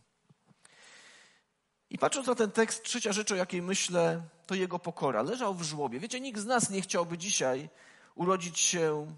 I 1.93 1.97
patrząc 1.97 2.27
na 2.27 2.35
ten 2.35 2.51
tekst, 2.51 2.83
trzecia 2.83 3.13
rzecz, 3.13 3.31
o 3.31 3.35
jakiej 3.35 3.61
myślę, 3.61 4.21
to 4.47 4.55
jego 4.55 4.79
pokora. 4.79 5.21
Leżał 5.21 5.53
w 5.53 5.63
żłobie. 5.63 5.99
Wiecie, 5.99 6.19
nikt 6.19 6.39
z 6.39 6.45
nas 6.45 6.69
nie 6.69 6.81
chciałby 6.81 7.17
dzisiaj 7.17 7.69
urodzić 8.15 8.59
się 8.59 9.15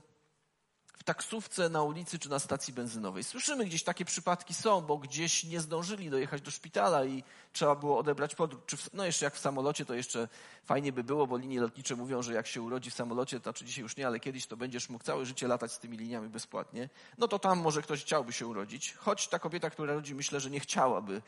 w 0.97 1.03
taksówce 1.03 1.69
na 1.69 1.83
ulicy 1.83 2.19
czy 2.19 2.29
na 2.29 2.39
stacji 2.39 2.73
benzynowej. 2.73 3.23
Słyszymy 3.23 3.65
gdzieś 3.65 3.83
takie 3.83 4.05
przypadki 4.05 4.53
są, 4.53 4.81
bo 4.81 4.97
gdzieś 4.97 5.43
nie 5.43 5.59
zdążyli 5.59 6.09
dojechać 6.09 6.41
do 6.41 6.51
szpitala 6.51 7.05
i 7.05 7.23
trzeba 7.53 7.75
było 7.75 7.97
odebrać 7.97 8.35
podróż. 8.35 8.61
Czy 8.65 8.77
w, 8.77 8.93
no 8.93 9.05
jeszcze 9.05 9.25
jak 9.25 9.35
w 9.35 9.39
samolocie, 9.39 9.85
to 9.85 9.93
jeszcze 9.93 10.27
fajnie 10.65 10.93
by 10.93 11.03
było, 11.03 11.27
bo 11.27 11.37
linie 11.37 11.61
lotnicze 11.61 11.95
mówią, 11.95 12.21
że 12.21 12.33
jak 12.33 12.47
się 12.47 12.61
urodzi 12.61 12.91
w 12.91 12.93
samolocie, 12.93 13.39
to 13.39 13.43
znaczy 13.43 13.65
dzisiaj 13.65 13.83
już 13.83 13.97
nie, 13.97 14.07
ale 14.07 14.19
kiedyś 14.19 14.47
to 14.47 14.57
będziesz 14.57 14.89
mógł 14.89 15.03
całe 15.03 15.25
życie 15.25 15.47
latać 15.47 15.71
z 15.71 15.79
tymi 15.79 15.97
liniami 15.97 16.29
bezpłatnie. 16.29 16.89
No 17.17 17.27
to 17.27 17.39
tam 17.39 17.59
może 17.59 17.81
ktoś 17.81 18.01
chciałby 18.01 18.33
się 18.33 18.47
urodzić, 18.47 18.93
choć 18.93 19.27
ta 19.27 19.39
kobieta, 19.39 19.69
która 19.69 19.93
rodzi, 19.93 20.15
myślę, 20.15 20.39
że 20.39 20.49
nie 20.49 20.59
chciałaby 20.59 21.21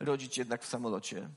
rodzić 0.00 0.38
jednak 0.38 0.62
w 0.62 0.68
samolocie. 0.68 1.28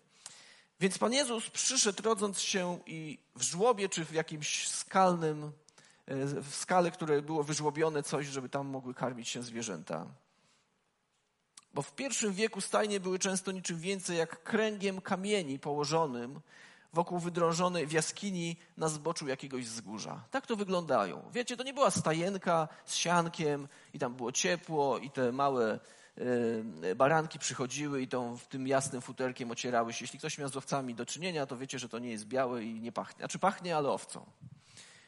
Więc 0.79 0.97
Pan 0.97 1.13
Jezus 1.13 1.49
przyszedł 1.49 2.03
rodząc 2.03 2.39
się 2.39 2.79
i 2.85 3.17
w 3.35 3.41
żłobie 3.41 3.89
czy 3.89 4.05
w 4.05 4.13
jakimś 4.13 4.67
skalnym 4.67 5.51
E, 6.09 6.41
w 6.41 6.55
skale, 6.55 6.91
które 6.91 7.21
było 7.21 7.43
wyżłobione 7.43 8.03
coś, 8.03 8.27
żeby 8.27 8.49
tam 8.49 8.67
mogły 8.67 8.93
karmić 8.93 9.29
się 9.29 9.43
zwierzęta. 9.43 10.05
Bo 11.73 11.81
w 11.81 11.95
pierwszym 11.95 12.33
wieku 12.33 12.61
stajnie 12.61 12.99
były 12.99 13.19
często 13.19 13.51
niczym 13.51 13.79
więcej 13.79 14.17
jak 14.17 14.43
kręgiem 14.43 15.01
kamieni 15.01 15.59
położonym 15.59 16.41
wokół 16.93 17.19
wydrążonej 17.19 17.87
w 17.87 17.91
jaskini 17.91 18.55
na 18.77 18.87
zboczu 18.87 19.27
jakiegoś 19.27 19.65
wzgórza. 19.65 20.23
Tak 20.31 20.47
to 20.47 20.55
wyglądają. 20.55 21.29
Wiecie, 21.33 21.57
to 21.57 21.63
nie 21.63 21.73
była 21.73 21.91
stajenka 21.91 22.67
z 22.85 22.95
siankiem 22.95 23.67
i 23.93 23.99
tam 23.99 24.15
było 24.15 24.31
ciepło 24.31 24.97
i 24.97 25.11
te 25.11 25.31
małe 25.31 25.79
baranki 26.95 27.39
przychodziły 27.39 28.01
i 28.01 28.07
tą, 28.07 28.37
w 28.37 28.47
tym 28.47 28.67
jasnym 28.67 29.01
futerkiem 29.01 29.51
ocierały 29.51 29.93
się. 29.93 30.03
Jeśli 30.03 30.19
ktoś 30.19 30.37
miał 30.37 30.49
z 30.49 30.57
owcami 30.57 30.95
do 30.95 31.05
czynienia, 31.05 31.45
to 31.45 31.57
wiecie, 31.57 31.79
że 31.79 31.89
to 31.89 31.99
nie 31.99 32.09
jest 32.09 32.25
białe 32.25 32.63
i 32.63 32.79
nie 32.79 32.91
pachnie. 32.91 33.17
Znaczy 33.17 33.39
pachnie, 33.39 33.77
ale 33.77 33.89
owcą. 33.89 34.25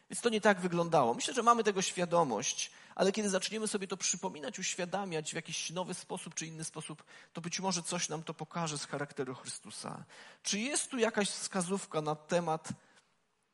Więc 0.09 0.21
to 0.21 0.29
nie 0.29 0.41
tak 0.41 0.59
wyglądało. 0.59 1.13
Myślę, 1.13 1.33
że 1.33 1.43
mamy 1.43 1.63
tego 1.63 1.81
świadomość, 1.81 2.71
ale 2.95 3.11
kiedy 3.11 3.29
zaczniemy 3.29 3.67
sobie 3.67 3.87
to 3.87 3.97
przypominać, 3.97 4.59
uświadamiać 4.59 5.31
w 5.31 5.35
jakiś 5.35 5.69
nowy 5.69 5.93
sposób 5.93 6.35
czy 6.35 6.45
inny 6.45 6.63
sposób, 6.63 7.03
to 7.33 7.41
być 7.41 7.59
może 7.59 7.83
coś 7.83 8.09
nam 8.09 8.23
to 8.23 8.33
pokaże 8.33 8.77
z 8.77 8.85
charakteru 8.85 9.35
Chrystusa. 9.35 10.03
Czy 10.43 10.59
jest 10.59 10.89
tu 10.89 10.97
jakaś 10.97 11.29
wskazówka 11.29 12.01
na 12.01 12.15
temat 12.15 12.69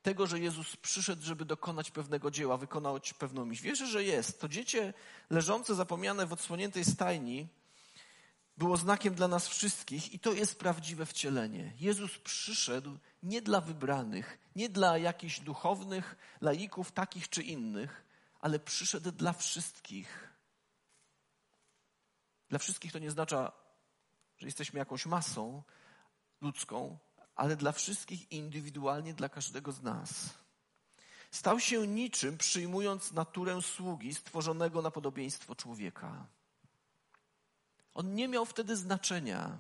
tego, 0.01 0.27
że 0.27 0.39
Jezus 0.39 0.75
przyszedł, 0.75 1.21
żeby 1.23 1.45
dokonać 1.45 1.91
pewnego 1.91 2.31
dzieła, 2.31 2.57
wykonać 2.57 3.13
pewną 3.13 3.45
myśl? 3.45 3.63
Wierzę, 3.63 3.87
że 3.87 4.03
jest. 4.03 4.41
To 4.41 4.47
dziecię 4.47 4.93
leżące 5.29 5.75
zapomniane 5.75 6.25
w 6.25 6.33
odsłoniętej 6.33 6.85
stajni 6.85 7.47
było 8.57 8.77
znakiem 8.77 9.15
dla 9.15 9.27
nas 9.27 9.47
wszystkich 9.47 10.13
i 10.13 10.19
to 10.19 10.33
jest 10.33 10.59
prawdziwe 10.59 11.05
wcielenie. 11.05 11.73
Jezus 11.79 12.17
przyszedł 12.17 12.97
nie 13.23 13.41
dla 13.41 13.61
wybranych, 13.61 14.39
nie 14.55 14.69
dla 14.69 14.97
jakichś 14.97 15.39
duchownych 15.39 16.15
laików, 16.41 16.91
takich 16.91 17.29
czy 17.29 17.43
innych, 17.43 18.05
ale 18.39 18.59
przyszedł 18.59 19.11
dla 19.11 19.33
wszystkich. 19.33 20.29
Dla 22.49 22.59
wszystkich 22.59 22.91
to 22.91 22.99
nie 22.99 23.07
oznacza, 23.07 23.51
że 24.37 24.47
jesteśmy 24.47 24.79
jakąś 24.79 25.05
masą 25.05 25.63
ludzką, 26.41 26.97
ale 27.37 27.55
dla 27.55 27.71
wszystkich 27.71 28.31
indywidualnie, 28.31 29.13
dla 29.13 29.29
każdego 29.29 29.71
z 29.71 29.81
nas. 29.81 30.29
Stał 31.31 31.59
się 31.59 31.87
niczym, 31.87 32.37
przyjmując 32.37 33.11
naturę 33.11 33.61
sługi 33.61 34.15
stworzonego 34.15 34.81
na 34.81 34.91
podobieństwo 34.91 35.55
człowieka. 35.55 36.25
On 37.93 38.15
nie 38.15 38.27
miał 38.27 38.45
wtedy 38.45 38.75
znaczenia, 38.75 39.57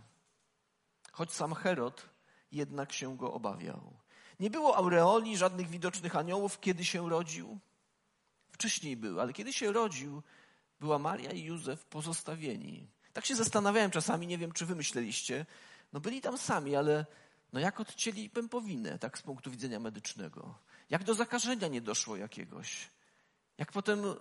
choć 1.11 1.33
sam 1.33 1.53
Herod 1.53 2.09
jednak 2.51 2.93
się 2.93 3.17
go 3.17 3.33
obawiał. 3.33 3.93
Nie 4.39 4.49
było 4.49 4.77
aureoli, 4.77 5.37
żadnych 5.37 5.69
widocznych 5.69 6.15
aniołów, 6.15 6.59
kiedy 6.59 6.85
się 6.85 7.09
rodził. 7.09 7.59
Wcześniej 8.51 8.97
był, 8.97 9.19
ale 9.19 9.33
kiedy 9.33 9.53
się 9.53 9.71
rodził, 9.71 10.23
była 10.79 10.99
Maria 10.99 11.31
i 11.31 11.43
Józef 11.43 11.85
pozostawieni. 11.85 12.87
Tak 13.13 13.25
się 13.25 13.35
zastanawiałem 13.35 13.91
czasami, 13.91 14.27
nie 14.27 14.37
wiem, 14.37 14.51
czy 14.51 14.65
wy 14.65 14.75
myśleliście. 14.75 15.45
No 15.93 15.99
byli 15.99 16.21
tam 16.21 16.37
sami, 16.37 16.75
ale 16.75 17.05
no 17.53 17.59
jak 17.59 17.79
odcięli 17.79 18.29
pępowinę, 18.29 18.99
tak 18.99 19.17
z 19.17 19.21
punktu 19.21 19.51
widzenia 19.51 19.79
medycznego? 19.79 20.55
Jak 20.89 21.03
do 21.03 21.13
zakażenia 21.13 21.67
nie 21.67 21.81
doszło 21.81 22.17
jakiegoś? 22.17 22.89
Jak 23.57 23.71
potem, 23.71 24.05
e, 24.05 24.13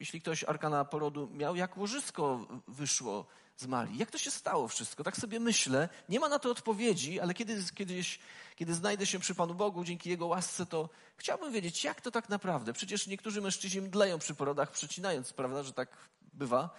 jeśli 0.00 0.20
ktoś 0.20 0.44
arkana 0.44 0.84
porodu 0.84 1.30
miał, 1.32 1.56
jak 1.56 1.76
łożysko 1.76 2.46
wyszło 2.68 3.26
z 3.56 3.66
Marii. 3.66 3.98
Jak 3.98 4.10
to 4.10 4.18
się 4.18 4.30
stało 4.30 4.68
wszystko? 4.68 5.04
Tak 5.04 5.16
sobie 5.16 5.40
myślę. 5.40 5.88
Nie 6.08 6.20
ma 6.20 6.28
na 6.28 6.38
to 6.38 6.50
odpowiedzi, 6.50 7.20
ale 7.20 7.34
kiedy, 7.34 7.64
kiedyś, 7.74 8.18
kiedy 8.56 8.74
znajdę 8.74 9.06
się 9.06 9.18
przy 9.18 9.34
Panu 9.34 9.54
Bogu 9.54 9.84
dzięki 9.84 10.10
Jego 10.10 10.26
łasce, 10.26 10.66
to 10.66 10.88
chciałbym 11.16 11.52
wiedzieć, 11.52 11.84
jak 11.84 12.00
to 12.00 12.10
tak 12.10 12.28
naprawdę. 12.28 12.72
Przecież 12.72 13.06
niektórzy 13.06 13.40
mężczyźni 13.40 13.80
mdleją 13.80 14.18
przy 14.18 14.34
porodach, 14.34 14.70
przecinając, 14.70 15.32
prawda, 15.32 15.62
że 15.62 15.72
tak 15.72 16.08
bywa. 16.32 16.70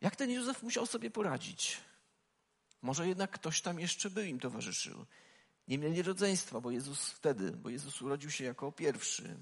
Jak 0.00 0.16
ten 0.16 0.30
Józef 0.30 0.62
musiał 0.62 0.86
sobie 0.86 1.10
poradzić? 1.10 1.80
Może 2.82 3.08
jednak 3.08 3.30
ktoś 3.30 3.60
tam 3.60 3.80
jeszcze 3.80 4.10
by 4.10 4.28
im 4.28 4.40
towarzyszył. 4.40 5.06
Nie 5.68 5.78
mieli 5.78 6.02
rodzeństwa, 6.02 6.60
bo 6.60 6.70
Jezus 6.70 7.10
wtedy, 7.10 7.50
bo 7.50 7.68
Jezus 7.68 8.02
urodził 8.02 8.30
się 8.30 8.44
jako 8.44 8.72
pierwszy. 8.72 9.36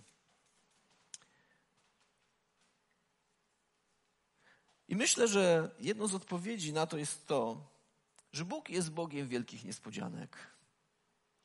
I 4.88 4.96
myślę, 4.96 5.28
że 5.28 5.70
jedną 5.80 6.06
z 6.06 6.14
odpowiedzi 6.14 6.72
na 6.72 6.86
to 6.86 6.98
jest 6.98 7.26
to, 7.26 7.70
że 8.32 8.44
Bóg 8.44 8.70
jest 8.70 8.90
Bogiem 8.90 9.28
wielkich 9.28 9.64
niespodzianek. 9.64 10.56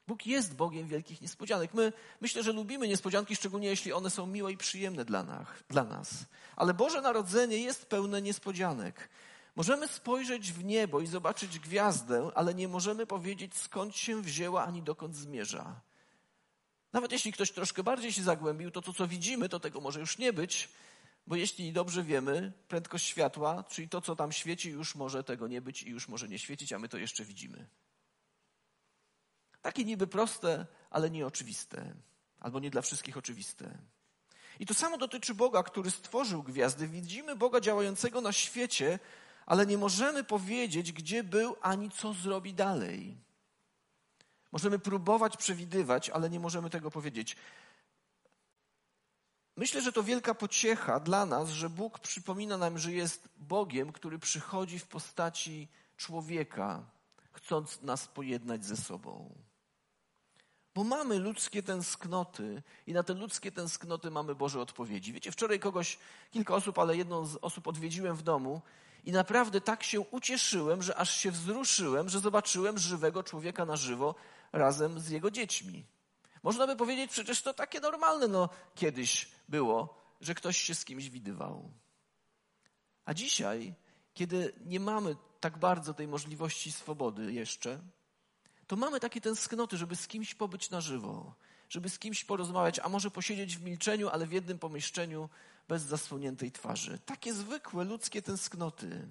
Bóg 0.07 0.25
jest 0.25 0.55
Bogiem 0.55 0.87
wielkich 0.87 1.21
niespodzianek. 1.21 1.73
My 1.73 1.93
myślę, 2.21 2.43
że 2.43 2.51
lubimy 2.51 2.87
niespodzianki, 2.87 3.35
szczególnie 3.35 3.67
jeśli 3.67 3.93
one 3.93 4.09
są 4.09 4.25
miłe 4.25 4.51
i 4.51 4.57
przyjemne 4.57 5.05
dla 5.05 5.23
nas. 5.23 5.47
Dla 5.69 5.83
nas. 5.83 6.25
Ale 6.55 6.73
Boże 6.73 7.01
Narodzenie 7.01 7.57
jest 7.57 7.85
pełne 7.85 8.21
niespodzianek. 8.21 9.09
Możemy 9.55 9.87
spojrzeć 9.87 10.51
w 10.51 10.63
niebo 10.63 10.99
i 10.99 11.07
zobaczyć 11.07 11.59
gwiazdę, 11.59 12.31
ale 12.35 12.53
nie 12.53 12.67
możemy 12.67 13.05
powiedzieć, 13.05 13.55
skąd 13.55 13.95
się 13.95 14.21
wzięła 14.21 14.65
ani 14.65 14.81
dokąd 14.81 15.15
zmierza. 15.15 15.81
Nawet 16.93 17.11
jeśli 17.11 17.31
ktoś 17.31 17.51
troszkę 17.51 17.83
bardziej 17.83 18.13
się 18.13 18.23
zagłębił, 18.23 18.71
to 18.71 18.81
to, 18.81 18.93
co 18.93 19.07
widzimy, 19.07 19.49
to 19.49 19.59
tego 19.59 19.81
może 19.81 19.99
już 19.99 20.17
nie 20.17 20.33
być, 20.33 20.69
bo 21.27 21.35
jeśli 21.35 21.73
dobrze 21.73 22.03
wiemy, 22.03 22.53
prędkość 22.67 23.05
światła, 23.05 23.63
czyli 23.63 23.89
to, 23.89 24.01
co 24.01 24.15
tam 24.15 24.31
świeci, 24.31 24.69
już 24.69 24.95
może 24.95 25.23
tego 25.23 25.47
nie 25.47 25.61
być 25.61 25.83
i 25.83 25.89
już 25.89 26.07
może 26.07 26.27
nie 26.27 26.39
świecić, 26.39 26.73
a 26.73 26.79
my 26.79 26.89
to 26.89 26.97
jeszcze 26.97 27.25
widzimy. 27.25 27.67
Takie 29.61 29.85
niby 29.85 30.07
proste, 30.07 30.65
ale 30.89 31.09
nieoczywiste, 31.09 31.95
albo 32.39 32.59
nie 32.59 32.69
dla 32.69 32.81
wszystkich 32.81 33.17
oczywiste. 33.17 33.77
I 34.59 34.65
to 34.65 34.73
samo 34.73 34.97
dotyczy 34.97 35.33
Boga, 35.33 35.63
który 35.63 35.91
stworzył 35.91 36.43
gwiazdy. 36.43 36.87
Widzimy 36.87 37.35
Boga 37.35 37.61
działającego 37.61 38.21
na 38.21 38.31
świecie, 38.31 38.99
ale 39.45 39.65
nie 39.65 39.77
możemy 39.77 40.23
powiedzieć, 40.23 40.91
gdzie 40.91 41.23
był 41.23 41.55
ani 41.61 41.91
co 41.91 42.13
zrobi 42.13 42.53
dalej. 42.53 43.17
Możemy 44.51 44.79
próbować 44.79 45.37
przewidywać, 45.37 46.09
ale 46.09 46.29
nie 46.29 46.39
możemy 46.39 46.69
tego 46.69 46.91
powiedzieć. 46.91 47.35
Myślę, 49.57 49.81
że 49.81 49.91
to 49.91 50.03
wielka 50.03 50.33
pociecha 50.33 50.99
dla 50.99 51.25
nas, 51.25 51.49
że 51.49 51.69
Bóg 51.69 51.99
przypomina 51.99 52.57
nam, 52.57 52.77
że 52.77 52.91
jest 52.91 53.29
Bogiem, 53.37 53.91
który 53.91 54.19
przychodzi 54.19 54.79
w 54.79 54.87
postaci 54.87 55.67
człowieka, 55.97 56.83
chcąc 57.31 57.81
nas 57.81 58.07
pojednać 58.07 58.65
ze 58.65 58.77
sobą. 58.77 59.35
Bo 60.75 60.83
mamy 60.83 61.19
ludzkie 61.19 61.63
tęsknoty 61.63 62.63
i 62.87 62.93
na 62.93 63.03
te 63.03 63.13
ludzkie 63.13 63.51
tęsknoty 63.51 64.11
mamy 64.11 64.35
Boże 64.35 64.61
odpowiedzi. 64.61 65.13
Wiecie, 65.13 65.31
wczoraj 65.31 65.59
kogoś, 65.59 65.99
kilka 66.31 66.55
osób, 66.55 66.79
ale 66.79 66.97
jedną 66.97 67.25
z 67.25 67.35
osób 67.35 67.67
odwiedziłem 67.67 68.15
w 68.15 68.21
domu 68.21 68.61
i 69.03 69.11
naprawdę 69.11 69.61
tak 69.61 69.83
się 69.83 70.01
ucieszyłem, 70.01 70.81
że 70.81 70.97
aż 70.97 71.17
się 71.17 71.31
wzruszyłem, 71.31 72.09
że 72.09 72.19
zobaczyłem 72.19 72.77
żywego 72.77 73.23
człowieka 73.23 73.65
na 73.65 73.75
żywo 73.75 74.15
razem 74.53 74.99
z 74.99 75.09
jego 75.09 75.31
dziećmi. 75.31 75.85
Można 76.43 76.67
by 76.67 76.75
powiedzieć, 76.75 77.11
przecież 77.11 77.41
to 77.41 77.53
takie 77.53 77.79
normalne, 77.79 78.27
no 78.27 78.49
kiedyś 78.75 79.31
było, 79.49 79.97
że 80.21 80.35
ktoś 80.35 80.57
się 80.57 80.75
z 80.75 80.85
kimś 80.85 81.09
widywał. 81.09 81.71
A 83.05 83.13
dzisiaj, 83.13 83.73
kiedy 84.13 84.53
nie 84.65 84.79
mamy 84.79 85.15
tak 85.39 85.57
bardzo 85.57 85.93
tej 85.93 86.07
możliwości 86.07 86.71
swobody 86.71 87.33
jeszcze, 87.33 87.79
to 88.67 88.75
mamy 88.75 88.99
takie 88.99 89.21
tęsknoty, 89.21 89.77
żeby 89.77 89.95
z 89.95 90.07
kimś 90.07 90.35
pobyć 90.35 90.69
na 90.69 90.81
żywo, 90.81 91.35
żeby 91.69 91.89
z 91.89 91.99
kimś 91.99 92.23
porozmawiać, 92.23 92.79
a 92.79 92.89
może 92.89 93.11
posiedzieć 93.11 93.57
w 93.57 93.63
milczeniu, 93.63 94.09
ale 94.09 94.27
w 94.27 94.31
jednym 94.31 94.59
pomieszczeniu 94.59 95.29
bez 95.67 95.83
zasłoniętej 95.83 96.51
twarzy. 96.51 96.99
Takie 97.05 97.33
zwykłe 97.33 97.83
ludzkie 97.83 98.21
tęsknoty. 98.21 99.07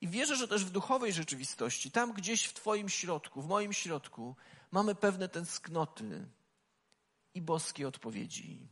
I 0.00 0.08
wierzę, 0.08 0.36
że 0.36 0.48
też 0.48 0.64
w 0.64 0.70
duchowej 0.70 1.12
rzeczywistości, 1.12 1.90
tam 1.90 2.12
gdzieś 2.12 2.44
w 2.44 2.52
Twoim 2.52 2.88
środku, 2.88 3.42
w 3.42 3.48
moim 3.48 3.72
środku, 3.72 4.36
mamy 4.70 4.94
pewne 4.94 5.28
tęsknoty 5.28 6.26
i 7.34 7.42
boskie 7.42 7.88
odpowiedzi. 7.88 8.68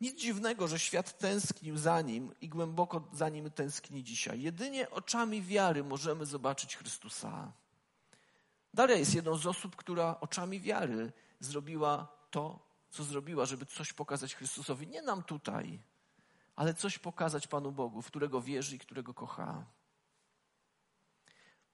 Nic 0.00 0.20
dziwnego, 0.20 0.68
że 0.68 0.78
świat 0.78 1.18
tęsknił 1.18 1.78
za 1.78 2.00
nim 2.00 2.34
i 2.40 2.48
głęboko 2.48 3.08
za 3.12 3.28
nim 3.28 3.50
tęskni 3.50 4.04
dzisiaj. 4.04 4.42
Jedynie 4.42 4.90
oczami 4.90 5.42
wiary 5.42 5.84
możemy 5.84 6.26
zobaczyć 6.26 6.76
Chrystusa. 6.76 7.52
Daria 8.74 8.96
jest 8.96 9.14
jedną 9.14 9.36
z 9.36 9.46
osób, 9.46 9.76
która 9.76 10.20
oczami 10.20 10.60
wiary 10.60 11.12
zrobiła 11.40 12.08
to, 12.30 12.67
co 12.90 13.04
zrobiła, 13.04 13.46
żeby 13.46 13.66
coś 13.66 13.92
pokazać 13.92 14.34
Chrystusowi. 14.34 14.86
Nie 14.86 15.02
nam 15.02 15.22
tutaj, 15.22 15.80
ale 16.56 16.74
coś 16.74 16.98
pokazać 16.98 17.46
Panu 17.46 17.72
Bogu, 17.72 18.02
w 18.02 18.06
którego 18.06 18.42
wierzy 18.42 18.76
i 18.76 18.78
którego 18.78 19.14
kocha. 19.14 19.66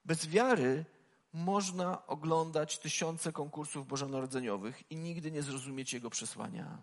Bez 0.05 0.27
wiary 0.27 0.85
można 1.33 2.07
oglądać 2.07 2.79
tysiące 2.79 3.31
konkursów 3.31 3.87
bożonarodzeniowych 3.87 4.91
i 4.91 4.95
nigdy 4.95 5.31
nie 5.31 5.43
zrozumieć 5.43 5.93
jego 5.93 6.09
przesłania. 6.09 6.81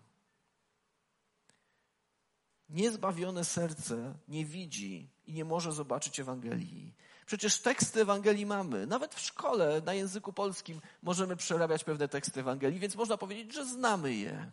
Niezbawione 2.69 3.45
serce 3.45 4.17
nie 4.27 4.45
widzi 4.45 5.09
i 5.25 5.33
nie 5.33 5.45
może 5.45 5.71
zobaczyć 5.71 6.19
Ewangelii. 6.19 6.93
Przecież 7.33 7.59
teksty 7.59 8.01
Ewangelii 8.01 8.45
mamy. 8.45 8.87
Nawet 8.87 9.15
w 9.15 9.19
szkole 9.19 9.81
na 9.85 9.93
języku 9.93 10.33
polskim 10.33 10.81
możemy 11.01 11.35
przerabiać 11.35 11.83
pewne 11.83 12.07
teksty 12.07 12.39
Ewangelii, 12.39 12.79
więc 12.79 12.95
można 12.95 13.17
powiedzieć, 13.17 13.53
że 13.53 13.65
znamy 13.65 14.13
je. 14.13 14.51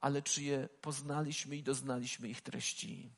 Ale 0.00 0.22
czy 0.22 0.42
je 0.42 0.68
poznaliśmy 0.80 1.56
i 1.56 1.62
doznaliśmy 1.62 2.28
ich 2.28 2.40
treści, 2.40 3.10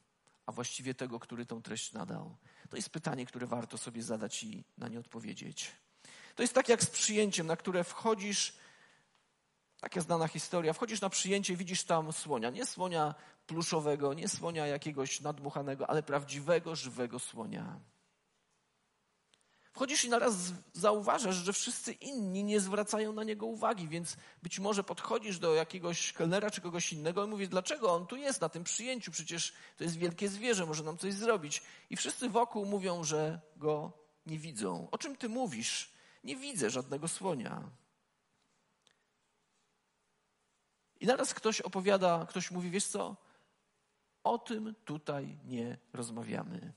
a 0.46 0.52
właściwie 0.52 0.94
tego, 0.94 1.20
który 1.20 1.46
tą 1.46 1.62
treść 1.62 1.92
nadał? 1.92 2.36
To 2.70 2.76
jest 2.76 2.90
pytanie, 2.90 3.26
które 3.26 3.46
warto 3.46 3.78
sobie 3.78 4.02
zadać 4.02 4.42
i 4.42 4.64
na 4.78 4.88
nie 4.88 4.98
odpowiedzieć. 4.98 5.72
To 6.34 6.42
jest 6.42 6.54
tak 6.54 6.68
jak 6.68 6.82
z 6.82 6.90
przyjęciem, 6.90 7.46
na 7.46 7.56
które 7.56 7.84
wchodzisz 7.84 8.56
Taka 9.82 10.00
znana 10.00 10.28
historia. 10.28 10.72
Wchodzisz 10.72 11.00
na 11.00 11.10
przyjęcie, 11.10 11.56
widzisz 11.56 11.84
tam 11.84 12.12
słonia. 12.12 12.50
Nie 12.50 12.66
słonia 12.66 13.14
pluszowego, 13.52 14.14
nie 14.14 14.28
słonia 14.28 14.66
jakiegoś 14.66 15.20
nadmuchanego, 15.20 15.90
ale 15.90 16.02
prawdziwego, 16.02 16.76
żywego 16.76 17.18
słonia. 17.18 17.80
Wchodzisz 19.72 20.04
i 20.04 20.08
naraz 20.08 20.34
zauważasz, 20.72 21.36
że 21.36 21.52
wszyscy 21.52 21.92
inni 21.92 22.44
nie 22.44 22.60
zwracają 22.60 23.12
na 23.12 23.24
niego 23.24 23.46
uwagi, 23.46 23.88
więc 23.88 24.16
być 24.42 24.58
może 24.58 24.84
podchodzisz 24.84 25.38
do 25.38 25.54
jakiegoś 25.54 26.12
kelnera 26.12 26.50
czy 26.50 26.60
kogoś 26.60 26.92
innego 26.92 27.24
i 27.24 27.28
mówisz, 27.28 27.48
dlaczego 27.48 27.92
on 27.92 28.06
tu 28.06 28.16
jest 28.16 28.40
na 28.40 28.48
tym 28.48 28.64
przyjęciu, 28.64 29.12
przecież 29.12 29.52
to 29.76 29.84
jest 29.84 29.96
wielkie 29.96 30.28
zwierzę, 30.28 30.66
może 30.66 30.82
nam 30.82 30.98
coś 30.98 31.14
zrobić. 31.14 31.62
I 31.90 31.96
wszyscy 31.96 32.28
wokół 32.28 32.66
mówią, 32.66 33.04
że 33.04 33.40
go 33.56 33.92
nie 34.26 34.38
widzą. 34.38 34.88
O 34.90 34.98
czym 34.98 35.16
ty 35.16 35.28
mówisz? 35.28 35.92
Nie 36.24 36.36
widzę 36.36 36.70
żadnego 36.70 37.08
słonia. 37.08 37.70
I 41.00 41.06
naraz 41.06 41.34
ktoś 41.34 41.60
opowiada, 41.60 42.26
ktoś 42.28 42.50
mówi, 42.50 42.70
wiesz 42.70 42.86
co, 42.86 43.16
o 44.24 44.38
tym 44.38 44.74
tutaj 44.84 45.38
nie 45.44 45.78
rozmawiamy. 45.92 46.72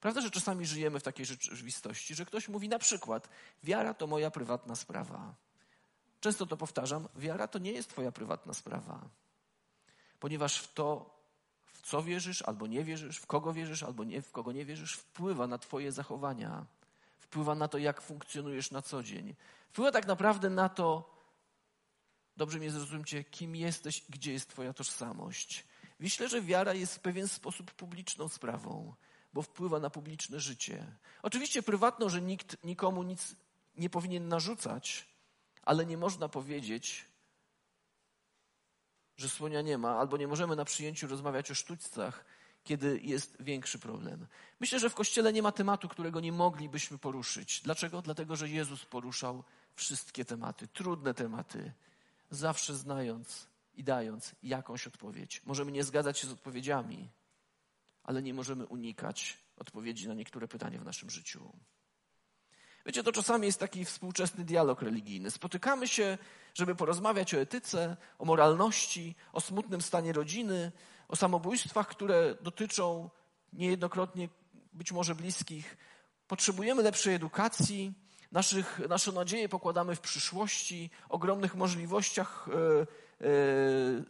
Prawda, 0.00 0.20
że 0.20 0.30
czasami 0.30 0.66
żyjemy 0.66 1.00
w 1.00 1.02
takiej 1.02 1.26
rzeczywistości, 1.26 2.14
że 2.14 2.24
ktoś 2.24 2.48
mówi 2.48 2.68
na 2.68 2.78
przykład, 2.78 3.28
wiara 3.62 3.94
to 3.94 4.06
moja 4.06 4.30
prywatna 4.30 4.76
sprawa. 4.76 5.34
Często 6.20 6.46
to 6.46 6.56
powtarzam, 6.56 7.08
wiara 7.16 7.48
to 7.48 7.58
nie 7.58 7.72
jest 7.72 7.88
twoja 7.88 8.12
prywatna 8.12 8.54
sprawa. 8.54 9.08
Ponieważ 10.20 10.58
w 10.58 10.74
to, 10.74 11.14
w 11.66 11.82
co 11.82 12.02
wierzysz 12.02 12.42
albo 12.42 12.66
nie 12.66 12.84
wierzysz, 12.84 13.18
w 13.18 13.26
kogo 13.26 13.52
wierzysz 13.52 13.82
albo 13.82 14.04
nie, 14.04 14.22
w 14.22 14.32
kogo 14.32 14.52
nie 14.52 14.64
wierzysz, 14.64 14.94
wpływa 14.94 15.46
na 15.46 15.58
twoje 15.58 15.92
zachowania. 15.92 16.66
Wpływa 17.18 17.54
na 17.54 17.68
to, 17.68 17.78
jak 17.78 18.00
funkcjonujesz 18.00 18.70
na 18.70 18.82
co 18.82 19.02
dzień. 19.02 19.34
Wpływa 19.68 19.92
tak 19.92 20.06
naprawdę 20.06 20.50
na 20.50 20.68
to, 20.68 21.14
Dobrze 22.36 22.58
mnie 22.58 22.70
zrozumcie, 22.70 23.24
kim 23.24 23.56
jesteś, 23.56 24.04
gdzie 24.08 24.32
jest 24.32 24.50
Twoja 24.50 24.72
tożsamość. 24.72 25.64
Myślę, 25.98 26.28
że 26.28 26.42
wiara 26.42 26.74
jest 26.74 26.94
w 26.94 27.00
pewien 27.00 27.28
sposób 27.28 27.72
publiczną 27.72 28.28
sprawą, 28.28 28.94
bo 29.32 29.42
wpływa 29.42 29.80
na 29.80 29.90
publiczne 29.90 30.40
życie. 30.40 30.86
Oczywiście 31.22 31.62
prywatną, 31.62 32.08
że 32.08 32.22
nikt 32.22 32.64
nikomu 32.64 33.02
nic 33.02 33.36
nie 33.76 33.90
powinien 33.90 34.28
narzucać, 34.28 35.08
ale 35.62 35.86
nie 35.86 35.98
można 35.98 36.28
powiedzieć, 36.28 37.04
że 39.16 39.28
słonia 39.28 39.62
nie 39.62 39.78
ma, 39.78 39.98
albo 39.98 40.16
nie 40.16 40.28
możemy 40.28 40.56
na 40.56 40.64
przyjęciu 40.64 41.06
rozmawiać 41.06 41.50
o 41.50 41.54
sztućcach, 41.54 42.24
kiedy 42.64 43.00
jest 43.02 43.36
większy 43.40 43.78
problem. 43.78 44.26
Myślę, 44.60 44.78
że 44.78 44.90
w 44.90 44.94
Kościele 44.94 45.32
nie 45.32 45.42
ma 45.42 45.52
tematu, 45.52 45.88
którego 45.88 46.20
nie 46.20 46.32
moglibyśmy 46.32 46.98
poruszyć. 46.98 47.60
Dlaczego? 47.60 48.02
Dlatego, 48.02 48.36
że 48.36 48.48
Jezus 48.48 48.84
poruszał 48.84 49.44
wszystkie 49.74 50.24
tematy, 50.24 50.68
trudne 50.68 51.14
tematy, 51.14 51.72
zawsze 52.30 52.74
znając 52.74 53.46
i 53.74 53.84
dając 53.84 54.34
jakąś 54.42 54.86
odpowiedź. 54.86 55.42
Możemy 55.44 55.72
nie 55.72 55.84
zgadzać 55.84 56.18
się 56.18 56.26
z 56.26 56.32
odpowiedziami, 56.32 57.10
ale 58.02 58.22
nie 58.22 58.34
możemy 58.34 58.66
unikać 58.66 59.38
odpowiedzi 59.56 60.08
na 60.08 60.14
niektóre 60.14 60.48
pytania 60.48 60.80
w 60.80 60.84
naszym 60.84 61.10
życiu. 61.10 61.52
Wiecie, 62.86 63.02
to 63.02 63.12
czasami 63.12 63.46
jest 63.46 63.60
taki 63.60 63.84
współczesny 63.84 64.44
dialog 64.44 64.82
religijny. 64.82 65.30
Spotykamy 65.30 65.88
się, 65.88 66.18
żeby 66.54 66.74
porozmawiać 66.74 67.34
o 67.34 67.40
etyce, 67.40 67.96
o 68.18 68.24
moralności, 68.24 69.14
o 69.32 69.40
smutnym 69.40 69.82
stanie 69.82 70.12
rodziny, 70.12 70.72
o 71.08 71.16
samobójstwach, 71.16 71.88
które 71.88 72.34
dotyczą 72.40 73.10
niejednokrotnie 73.52 74.28
być 74.72 74.92
może 74.92 75.14
bliskich. 75.14 75.76
Potrzebujemy 76.26 76.82
lepszej 76.82 77.14
edukacji, 77.14 77.94
Naszych, 78.34 78.80
nasze 78.88 79.12
nadzieje 79.12 79.48
pokładamy 79.48 79.96
w 79.96 80.00
przyszłości, 80.00 80.90
ogromnych 81.08 81.54
możliwościach 81.54 82.48
e, 82.48 82.86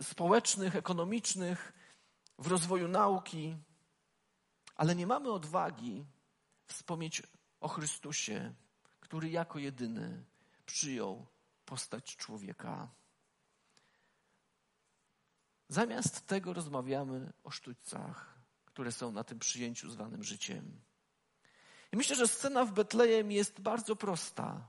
społecznych, 0.01 0.77
ekonomicznych, 0.77 1.73
w 2.39 2.47
rozwoju 2.47 2.89
nauki, 2.89 3.57
ale 4.77 4.95
nie 4.95 5.07
mamy 5.07 5.33
odwagi 5.33 6.05
wspomnieć 6.67 7.23
o 7.61 7.69
Chrystusie, 7.69 8.55
który 9.01 9.31
jako 9.31 9.59
jedyny 9.59 10.25
przyjął 10.67 11.27
postać 11.65 12.17
człowieka. 12.17 12.89
Zamiast 15.69 16.27
tego 16.27 16.53
rozmawiamy 16.53 17.33
o 17.45 17.51
sztućcach, 17.51 18.39
które 18.65 18.93
są 18.93 19.13
na 19.13 19.25
tym 19.25 19.39
przyjęciu 19.39 19.91
zwanym 19.91 20.25
życiem. 20.25 20.81
I 21.93 21.97
myślę, 21.97 22.17
że 22.17 22.29
scena 22.29 22.65
w 22.65 22.73
Betlejem 22.73 23.33
jest 23.33 23.61
bardzo 23.61 23.97
prosta. 23.97 24.69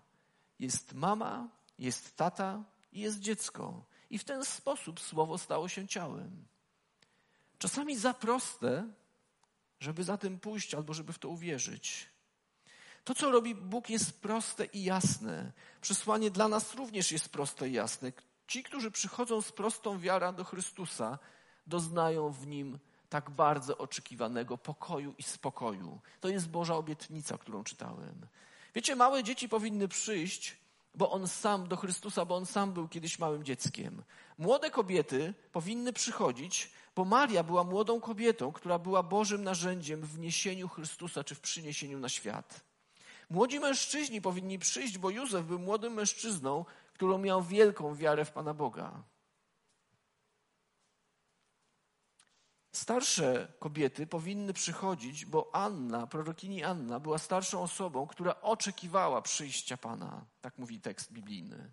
Jest 0.59 0.93
mama, 0.93 1.49
jest 1.79 2.15
tata 2.15 2.63
i 2.91 2.99
jest 2.99 3.19
dziecko. 3.19 3.85
I 4.09 4.17
w 4.17 4.23
ten 4.23 4.45
sposób 4.45 4.99
słowo 4.99 5.37
stało 5.37 5.67
się 5.67 5.87
ciałem. 5.87 6.45
Czasami 7.57 7.97
za 7.97 8.13
proste, 8.13 8.87
żeby 9.79 10.03
za 10.03 10.17
tym 10.17 10.39
pójść 10.39 10.73
albo 10.73 10.93
żeby 10.93 11.13
w 11.13 11.19
to 11.19 11.29
uwierzyć. 11.29 12.09
To, 13.03 13.15
co 13.15 13.31
robi 13.31 13.55
Bóg, 13.55 13.89
jest 13.89 14.21
proste 14.21 14.65
i 14.65 14.83
jasne. 14.83 15.51
Przesłanie 15.81 16.31
dla 16.31 16.47
nas 16.47 16.75
również 16.75 17.11
jest 17.11 17.29
proste 17.29 17.69
i 17.69 17.73
jasne. 17.73 18.11
Ci, 18.47 18.63
którzy 18.63 18.91
przychodzą 18.91 19.41
z 19.41 19.51
prostą 19.51 19.99
wiarą 19.99 20.35
do 20.35 20.43
Chrystusa, 20.43 21.19
doznają 21.67 22.29
w 22.29 22.47
nim 22.47 22.79
tak 23.09 23.29
bardzo 23.29 23.77
oczekiwanego 23.77 24.57
pokoju 24.57 25.13
i 25.17 25.23
spokoju. 25.23 25.99
To 26.19 26.29
jest 26.29 26.49
Boża 26.49 26.75
obietnica, 26.75 27.37
którą 27.37 27.63
czytałem. 27.63 28.27
Wiecie, 28.75 28.95
małe 28.95 29.23
dzieci 29.23 29.49
powinny 29.49 29.87
przyjść, 29.87 30.57
bo 30.95 31.11
on 31.11 31.27
sam 31.27 31.67
do 31.67 31.75
Chrystusa, 31.75 32.25
bo 32.25 32.35
on 32.35 32.45
sam 32.45 32.73
był 32.73 32.87
kiedyś 32.87 33.19
małym 33.19 33.43
dzieckiem. 33.43 34.03
Młode 34.37 34.69
kobiety 34.71 35.33
powinny 35.51 35.93
przychodzić, 35.93 36.71
bo 36.95 37.05
Maria 37.05 37.43
była 37.43 37.63
młodą 37.63 38.01
kobietą, 38.01 38.51
która 38.51 38.79
była 38.79 39.03
Bożym 39.03 39.43
narzędziem 39.43 40.01
w 40.01 40.19
niesieniu 40.19 40.67
Chrystusa 40.67 41.23
czy 41.23 41.35
w 41.35 41.39
przyniesieniu 41.39 41.99
na 41.99 42.09
świat. 42.09 42.61
Młodzi 43.29 43.59
mężczyźni 43.59 44.21
powinni 44.21 44.59
przyjść, 44.59 44.97
bo 44.97 45.09
Józef 45.09 45.45
był 45.45 45.59
młodym 45.59 45.93
mężczyzną, 45.93 46.65
który 46.93 47.17
miał 47.17 47.43
wielką 47.43 47.95
wiarę 47.95 48.25
w 48.25 48.31
Pana 48.31 48.53
Boga. 48.53 49.03
Starsze 52.75 53.47
kobiety 53.59 54.07
powinny 54.07 54.53
przychodzić, 54.53 55.25
bo 55.25 55.49
Anna, 55.55 56.07
prorokini 56.07 56.63
Anna, 56.63 56.99
była 56.99 57.17
starszą 57.17 57.61
osobą, 57.61 58.07
która 58.07 58.41
oczekiwała 58.41 59.21
przyjścia 59.21 59.77
Pana. 59.77 60.25
Tak 60.41 60.57
mówi 60.57 60.81
tekst 60.81 61.11
biblijny. 61.11 61.71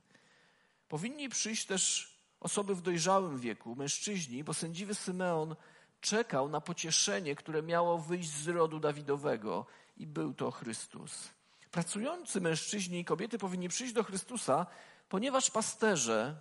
Powinni 0.88 1.28
przyjść 1.28 1.66
też 1.66 2.12
osoby 2.40 2.74
w 2.74 2.82
dojrzałym 2.82 3.38
wieku, 3.38 3.76
mężczyźni, 3.76 4.44
bo 4.44 4.54
sędziwy 4.54 4.94
Symeon 4.94 5.56
czekał 6.00 6.48
na 6.48 6.60
pocieszenie, 6.60 7.36
które 7.36 7.62
miało 7.62 7.98
wyjść 7.98 8.30
z 8.30 8.48
rodu 8.48 8.80
Dawidowego 8.80 9.66
i 9.96 10.06
był 10.06 10.34
to 10.34 10.50
Chrystus. 10.50 11.28
Pracujący 11.70 12.40
mężczyźni 12.40 13.00
i 13.00 13.04
kobiety 13.04 13.38
powinni 13.38 13.68
przyjść 13.68 13.92
do 13.92 14.04
Chrystusa, 14.04 14.66
ponieważ 15.08 15.50
pasterze, 15.50 16.36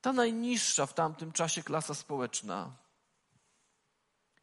ta 0.00 0.12
najniższa 0.12 0.86
w 0.86 0.94
tamtym 0.94 1.32
czasie 1.32 1.62
klasa 1.62 1.94
społeczna, 1.94 2.79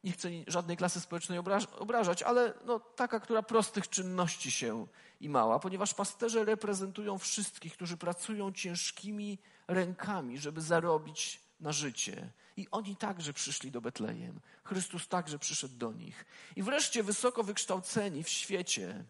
nie 0.04 0.12
chcę 0.12 0.30
żadnej 0.48 0.78
klasy 0.78 1.00
społecznej 1.00 1.40
obrażać, 1.80 2.24
ale 2.24 2.54
no, 2.66 2.80
taka, 2.80 3.20
która 3.20 3.44
prostych 3.44 3.90
czynności 3.90 4.52
się 4.52 4.88
i 5.20 5.30
mała, 5.30 5.60
ponieważ 5.60 5.94
pasterze 5.94 6.46
reprezentują 6.46 7.18
wszystkich, 7.18 7.74
którzy 7.74 7.98
pracują 7.98 8.52
ciężkimi 8.52 9.38
rękami, 9.68 10.38
żeby 10.38 10.62
zarobić 10.62 11.42
na 11.60 11.72
życie. 11.72 12.30
I 12.58 12.68
oni 12.72 12.96
także 12.96 13.34
przyszli 13.34 13.72
do 13.72 13.82
Betlejem. 13.82 14.40
Chrystus 14.64 15.08
także 15.08 15.40
przyszedł 15.40 15.76
do 15.76 15.94
nich. 15.94 16.26
I 16.56 16.64
wreszcie 16.64 17.04
wysoko 17.04 17.44
wykształceni 17.44 18.24
w 18.24 18.30
świecie, 18.30 19.06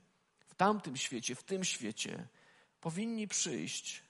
w 0.47 0.55
tamtym 0.55 0.97
świecie, 0.97 1.35
w 1.35 1.43
tym 1.43 1.63
świecie, 1.63 2.27
powinni 2.81 3.27
przyjść, 3.27 4.03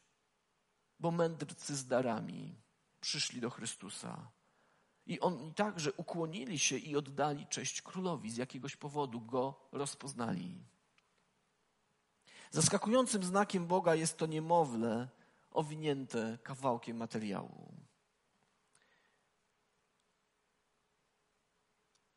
bo 0.99 1.11
mędrcy 1.11 1.75
z 1.75 1.87
darami 1.87 2.55
przyszli 3.01 3.41
do 3.41 3.49
Chrystusa. 3.49 4.36
I 5.07 5.19
oni 5.19 5.53
także 5.53 5.93
ukłonili 5.93 6.59
się 6.59 6.77
i 6.77 6.95
oddali 6.95 7.47
cześć 7.47 7.81
królowi. 7.81 8.31
Z 8.31 8.37
jakiegoś 8.37 8.75
powodu 8.75 9.21
go 9.21 9.59
rozpoznali. 9.71 10.55
Zaskakującym 12.51 13.23
znakiem 13.23 13.67
Boga 13.67 13.95
jest 13.95 14.17
to 14.17 14.25
niemowlę 14.25 15.09
owinięte 15.51 16.37
kawałkiem 16.43 16.97
materiału. 16.97 17.73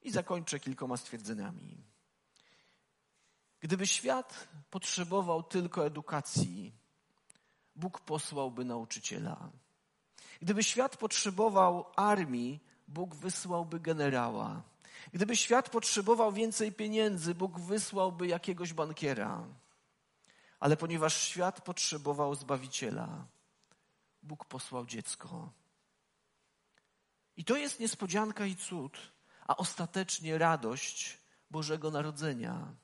I 0.02 0.10
zakończę 0.10 0.60
kilkoma 0.60 0.96
stwierdzeniami. 0.96 1.84
Gdyby 3.60 3.86
świat 3.86 4.48
potrzebował 4.70 5.42
tylko 5.42 5.86
edukacji, 5.86 6.72
Bóg 7.76 8.00
posłałby 8.00 8.64
nauczyciela. 8.64 9.50
Gdyby 10.40 10.62
świat 10.62 10.96
potrzebował 10.96 11.86
armii, 11.96 12.60
Bóg 12.90 13.14
wysłałby 13.14 13.80
generała. 13.80 14.62
Gdyby 15.12 15.36
świat 15.36 15.70
potrzebował 15.70 16.32
więcej 16.32 16.72
pieniędzy, 16.72 17.34
Bóg 17.34 17.60
wysłałby 17.60 18.26
jakiegoś 18.26 18.72
bankiera. 18.72 19.46
Ale 20.60 20.76
ponieważ 20.76 21.22
świat 21.22 21.60
potrzebował 21.60 22.34
zbawiciela, 22.34 23.26
Bóg 24.22 24.44
posłał 24.44 24.86
dziecko. 24.86 25.52
I 27.36 27.44
to 27.44 27.56
jest 27.56 27.80
niespodzianka 27.80 28.46
i 28.46 28.56
cud, 28.56 28.98
a 29.46 29.56
ostatecznie 29.56 30.38
radość 30.38 31.18
Bożego 31.50 31.90
Narodzenia. 31.90 32.74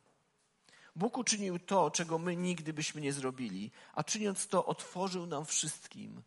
Bóg 0.96 1.18
uczynił 1.18 1.58
to, 1.58 1.90
czego 1.90 2.18
my 2.18 2.36
nigdy 2.36 2.72
byśmy 2.72 3.00
nie 3.00 3.12
zrobili, 3.12 3.70
a 3.92 4.04
czyniąc 4.04 4.48
to, 4.48 4.66
otworzył 4.66 5.26
nam 5.26 5.44
wszystkim 5.44 6.22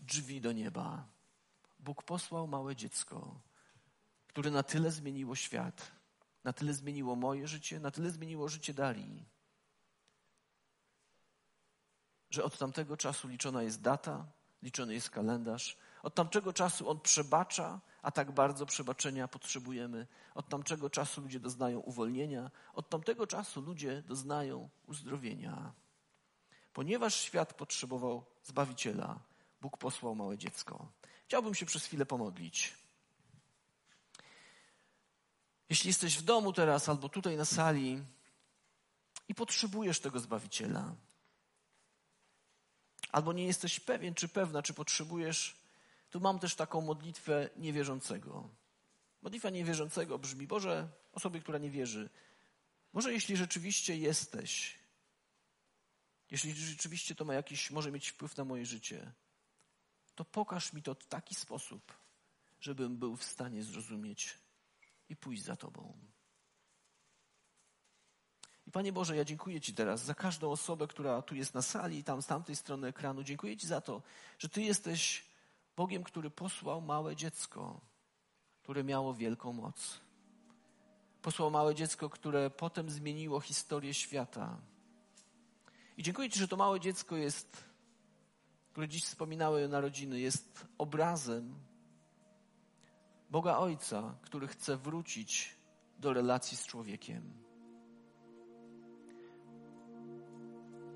drzwi 0.00 0.40
do 0.40 0.52
nieba. 0.52 1.15
Bóg 1.86 2.02
posłał 2.02 2.46
małe 2.46 2.76
dziecko, 2.76 3.40
które 4.26 4.50
na 4.50 4.62
tyle 4.62 4.90
zmieniło 4.90 5.36
świat, 5.36 5.92
na 6.44 6.52
tyle 6.52 6.74
zmieniło 6.74 7.16
moje 7.16 7.48
życie, 7.48 7.80
na 7.80 7.90
tyle 7.90 8.10
zmieniło 8.10 8.48
życie 8.48 8.74
Darii, 8.74 9.24
że 12.30 12.44
od 12.44 12.58
tamtego 12.58 12.96
czasu 12.96 13.28
liczona 13.28 13.62
jest 13.62 13.80
data, 13.80 14.26
liczony 14.62 14.94
jest 14.94 15.10
kalendarz. 15.10 15.76
Od 16.02 16.14
tamtego 16.14 16.52
czasu 16.52 16.90
On 16.90 17.00
przebacza, 17.00 17.80
a 18.02 18.10
tak 18.10 18.32
bardzo 18.32 18.66
przebaczenia 18.66 19.28
potrzebujemy. 19.28 20.06
Od 20.34 20.48
tamtego 20.48 20.90
czasu 20.90 21.20
ludzie 21.20 21.40
doznają 21.40 21.78
uwolnienia, 21.78 22.50
od 22.74 22.88
tamtego 22.88 23.26
czasu 23.26 23.60
ludzie 23.60 24.02
doznają 24.02 24.68
uzdrowienia. 24.86 25.72
Ponieważ 26.72 27.14
świat 27.14 27.54
potrzebował 27.54 28.24
Zbawiciela, 28.44 29.18
Bóg 29.60 29.78
posłał 29.78 30.14
małe 30.14 30.38
dziecko. 30.38 30.92
Chciałbym 31.26 31.54
się 31.54 31.66
przez 31.66 31.84
chwilę 31.84 32.06
pomodlić. 32.06 32.74
Jeśli 35.68 35.88
jesteś 35.88 36.18
w 36.18 36.22
domu 36.22 36.52
teraz 36.52 36.88
albo 36.88 37.08
tutaj 37.08 37.36
na 37.36 37.44
sali 37.44 38.02
i 39.28 39.34
potrzebujesz 39.34 40.00
tego 40.00 40.20
Zbawiciela, 40.20 40.94
albo 43.12 43.32
nie 43.32 43.46
jesteś 43.46 43.80
pewien 43.80 44.14
czy 44.14 44.28
pewna, 44.28 44.62
czy 44.62 44.74
potrzebujesz, 44.74 45.56
tu 46.10 46.20
mam 46.20 46.38
też 46.38 46.54
taką 46.54 46.80
modlitwę 46.80 47.50
niewierzącego. 47.56 48.48
Modlitwa 49.22 49.50
niewierzącego 49.50 50.18
brzmi, 50.18 50.46
Boże, 50.46 50.88
osobie, 51.12 51.40
która 51.40 51.58
nie 51.58 51.70
wierzy, 51.70 52.10
może 52.92 53.12
jeśli 53.12 53.36
rzeczywiście 53.36 53.96
jesteś, 53.96 54.78
jeśli 56.30 56.54
rzeczywiście 56.54 57.14
to 57.14 57.24
ma 57.24 57.34
jakiś, 57.34 57.70
może 57.70 57.92
mieć 57.92 58.08
wpływ 58.08 58.36
na 58.36 58.44
moje 58.44 58.66
życie, 58.66 59.12
to 60.16 60.24
pokaż 60.24 60.72
mi 60.72 60.82
to 60.82 60.94
w 60.94 61.06
taki 61.06 61.34
sposób, 61.34 61.92
żebym 62.60 62.96
był 62.96 63.16
w 63.16 63.24
stanie 63.24 63.62
zrozumieć 63.62 64.38
i 65.08 65.16
pójść 65.16 65.42
za 65.42 65.56
Tobą. 65.56 65.98
I 68.66 68.70
Panie 68.70 68.92
Boże, 68.92 69.16
ja 69.16 69.24
dziękuję 69.24 69.60
Ci 69.60 69.74
teraz 69.74 70.04
za 70.04 70.14
każdą 70.14 70.50
osobę, 70.50 70.86
która 70.86 71.22
tu 71.22 71.34
jest 71.34 71.54
na 71.54 71.62
sali, 71.62 72.04
tam 72.04 72.22
z 72.22 72.26
tamtej 72.26 72.56
strony 72.56 72.88
ekranu. 72.88 73.22
Dziękuję 73.22 73.56
Ci 73.56 73.66
za 73.66 73.80
to, 73.80 74.02
że 74.38 74.48
Ty 74.48 74.62
jesteś 74.62 75.24
Bogiem, 75.76 76.02
który 76.04 76.30
posłał 76.30 76.80
małe 76.80 77.16
dziecko, 77.16 77.80
które 78.62 78.84
miało 78.84 79.14
wielką 79.14 79.52
moc. 79.52 80.00
Posłał 81.22 81.50
małe 81.50 81.74
dziecko, 81.74 82.10
które 82.10 82.50
potem 82.50 82.90
zmieniło 82.90 83.40
historię 83.40 83.94
świata. 83.94 84.58
I 85.96 86.02
dziękuję 86.02 86.30
Ci, 86.30 86.38
że 86.38 86.48
to 86.48 86.56
małe 86.56 86.80
dziecko 86.80 87.16
jest 87.16 87.64
które 88.76 88.88
dziś 88.88 89.04
wspominały 89.04 89.68
narodziny, 89.68 90.20
jest 90.20 90.66
obrazem 90.78 91.54
Boga 93.30 93.56
Ojca, 93.56 94.14
który 94.22 94.46
chce 94.46 94.76
wrócić 94.76 95.56
do 95.98 96.12
relacji 96.12 96.56
z 96.56 96.66
człowiekiem. 96.66 97.22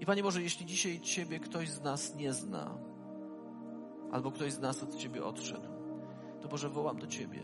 I 0.00 0.06
Panie 0.06 0.22
Boże, 0.22 0.42
jeśli 0.42 0.66
dzisiaj 0.66 1.00
Ciebie 1.00 1.40
ktoś 1.40 1.70
z 1.70 1.80
nas 1.80 2.14
nie 2.14 2.32
zna, 2.32 2.78
albo 4.12 4.32
ktoś 4.32 4.52
z 4.52 4.58
nas 4.58 4.82
od 4.82 4.96
Ciebie 4.96 5.24
odszedł, 5.24 5.68
to 6.40 6.48
Boże, 6.48 6.68
wołam 6.68 6.98
do 6.98 7.06
Ciebie, 7.06 7.42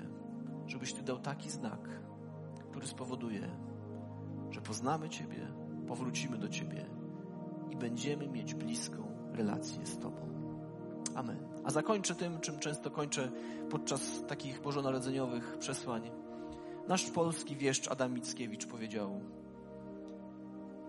żebyś 0.67 0.93
Ty 0.93 1.03
dał 1.03 1.19
taki 1.19 1.51
znak, 1.51 1.89
który 2.71 2.87
spowoduje, 2.87 3.57
że 4.51 4.61
poznamy 4.61 5.09
Ciebie, 5.09 5.53
powrócimy 5.89 6.39
do 6.39 6.49
Ciebie 6.49 6.87
i 7.71 7.77
będziemy 7.77 8.29
mieć 8.29 8.55
bliską 8.55 9.16
relację 9.37 9.87
z 9.87 9.99
Tobą. 9.99 10.17
Amen. 11.15 11.39
A 11.65 11.71
zakończę 11.71 12.15
tym, 12.15 12.41
czym 12.41 12.59
często 12.59 12.91
kończę 12.91 13.31
podczas 13.71 14.27
takich 14.29 14.63
bożonarodzeniowych 14.63 15.59
przesłań. 15.59 16.11
Nasz 16.89 17.11
polski 17.11 17.57
wieszcz 17.57 17.89
Adam 17.89 18.15
Mickiewicz 18.15 18.67
powiedział 18.67 19.21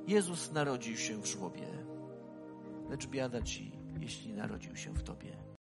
Jezus 0.08 0.52
narodził 0.52 0.98
się 0.98 1.22
w 1.22 1.26
żłobie, 1.26 1.68
lecz 2.90 3.08
biada 3.08 3.42
Ci, 3.42 3.72
jeśli 4.02 4.34
narodził 4.34 4.76
się 4.76 4.94
w 4.94 5.04
Tobie. 5.04 5.47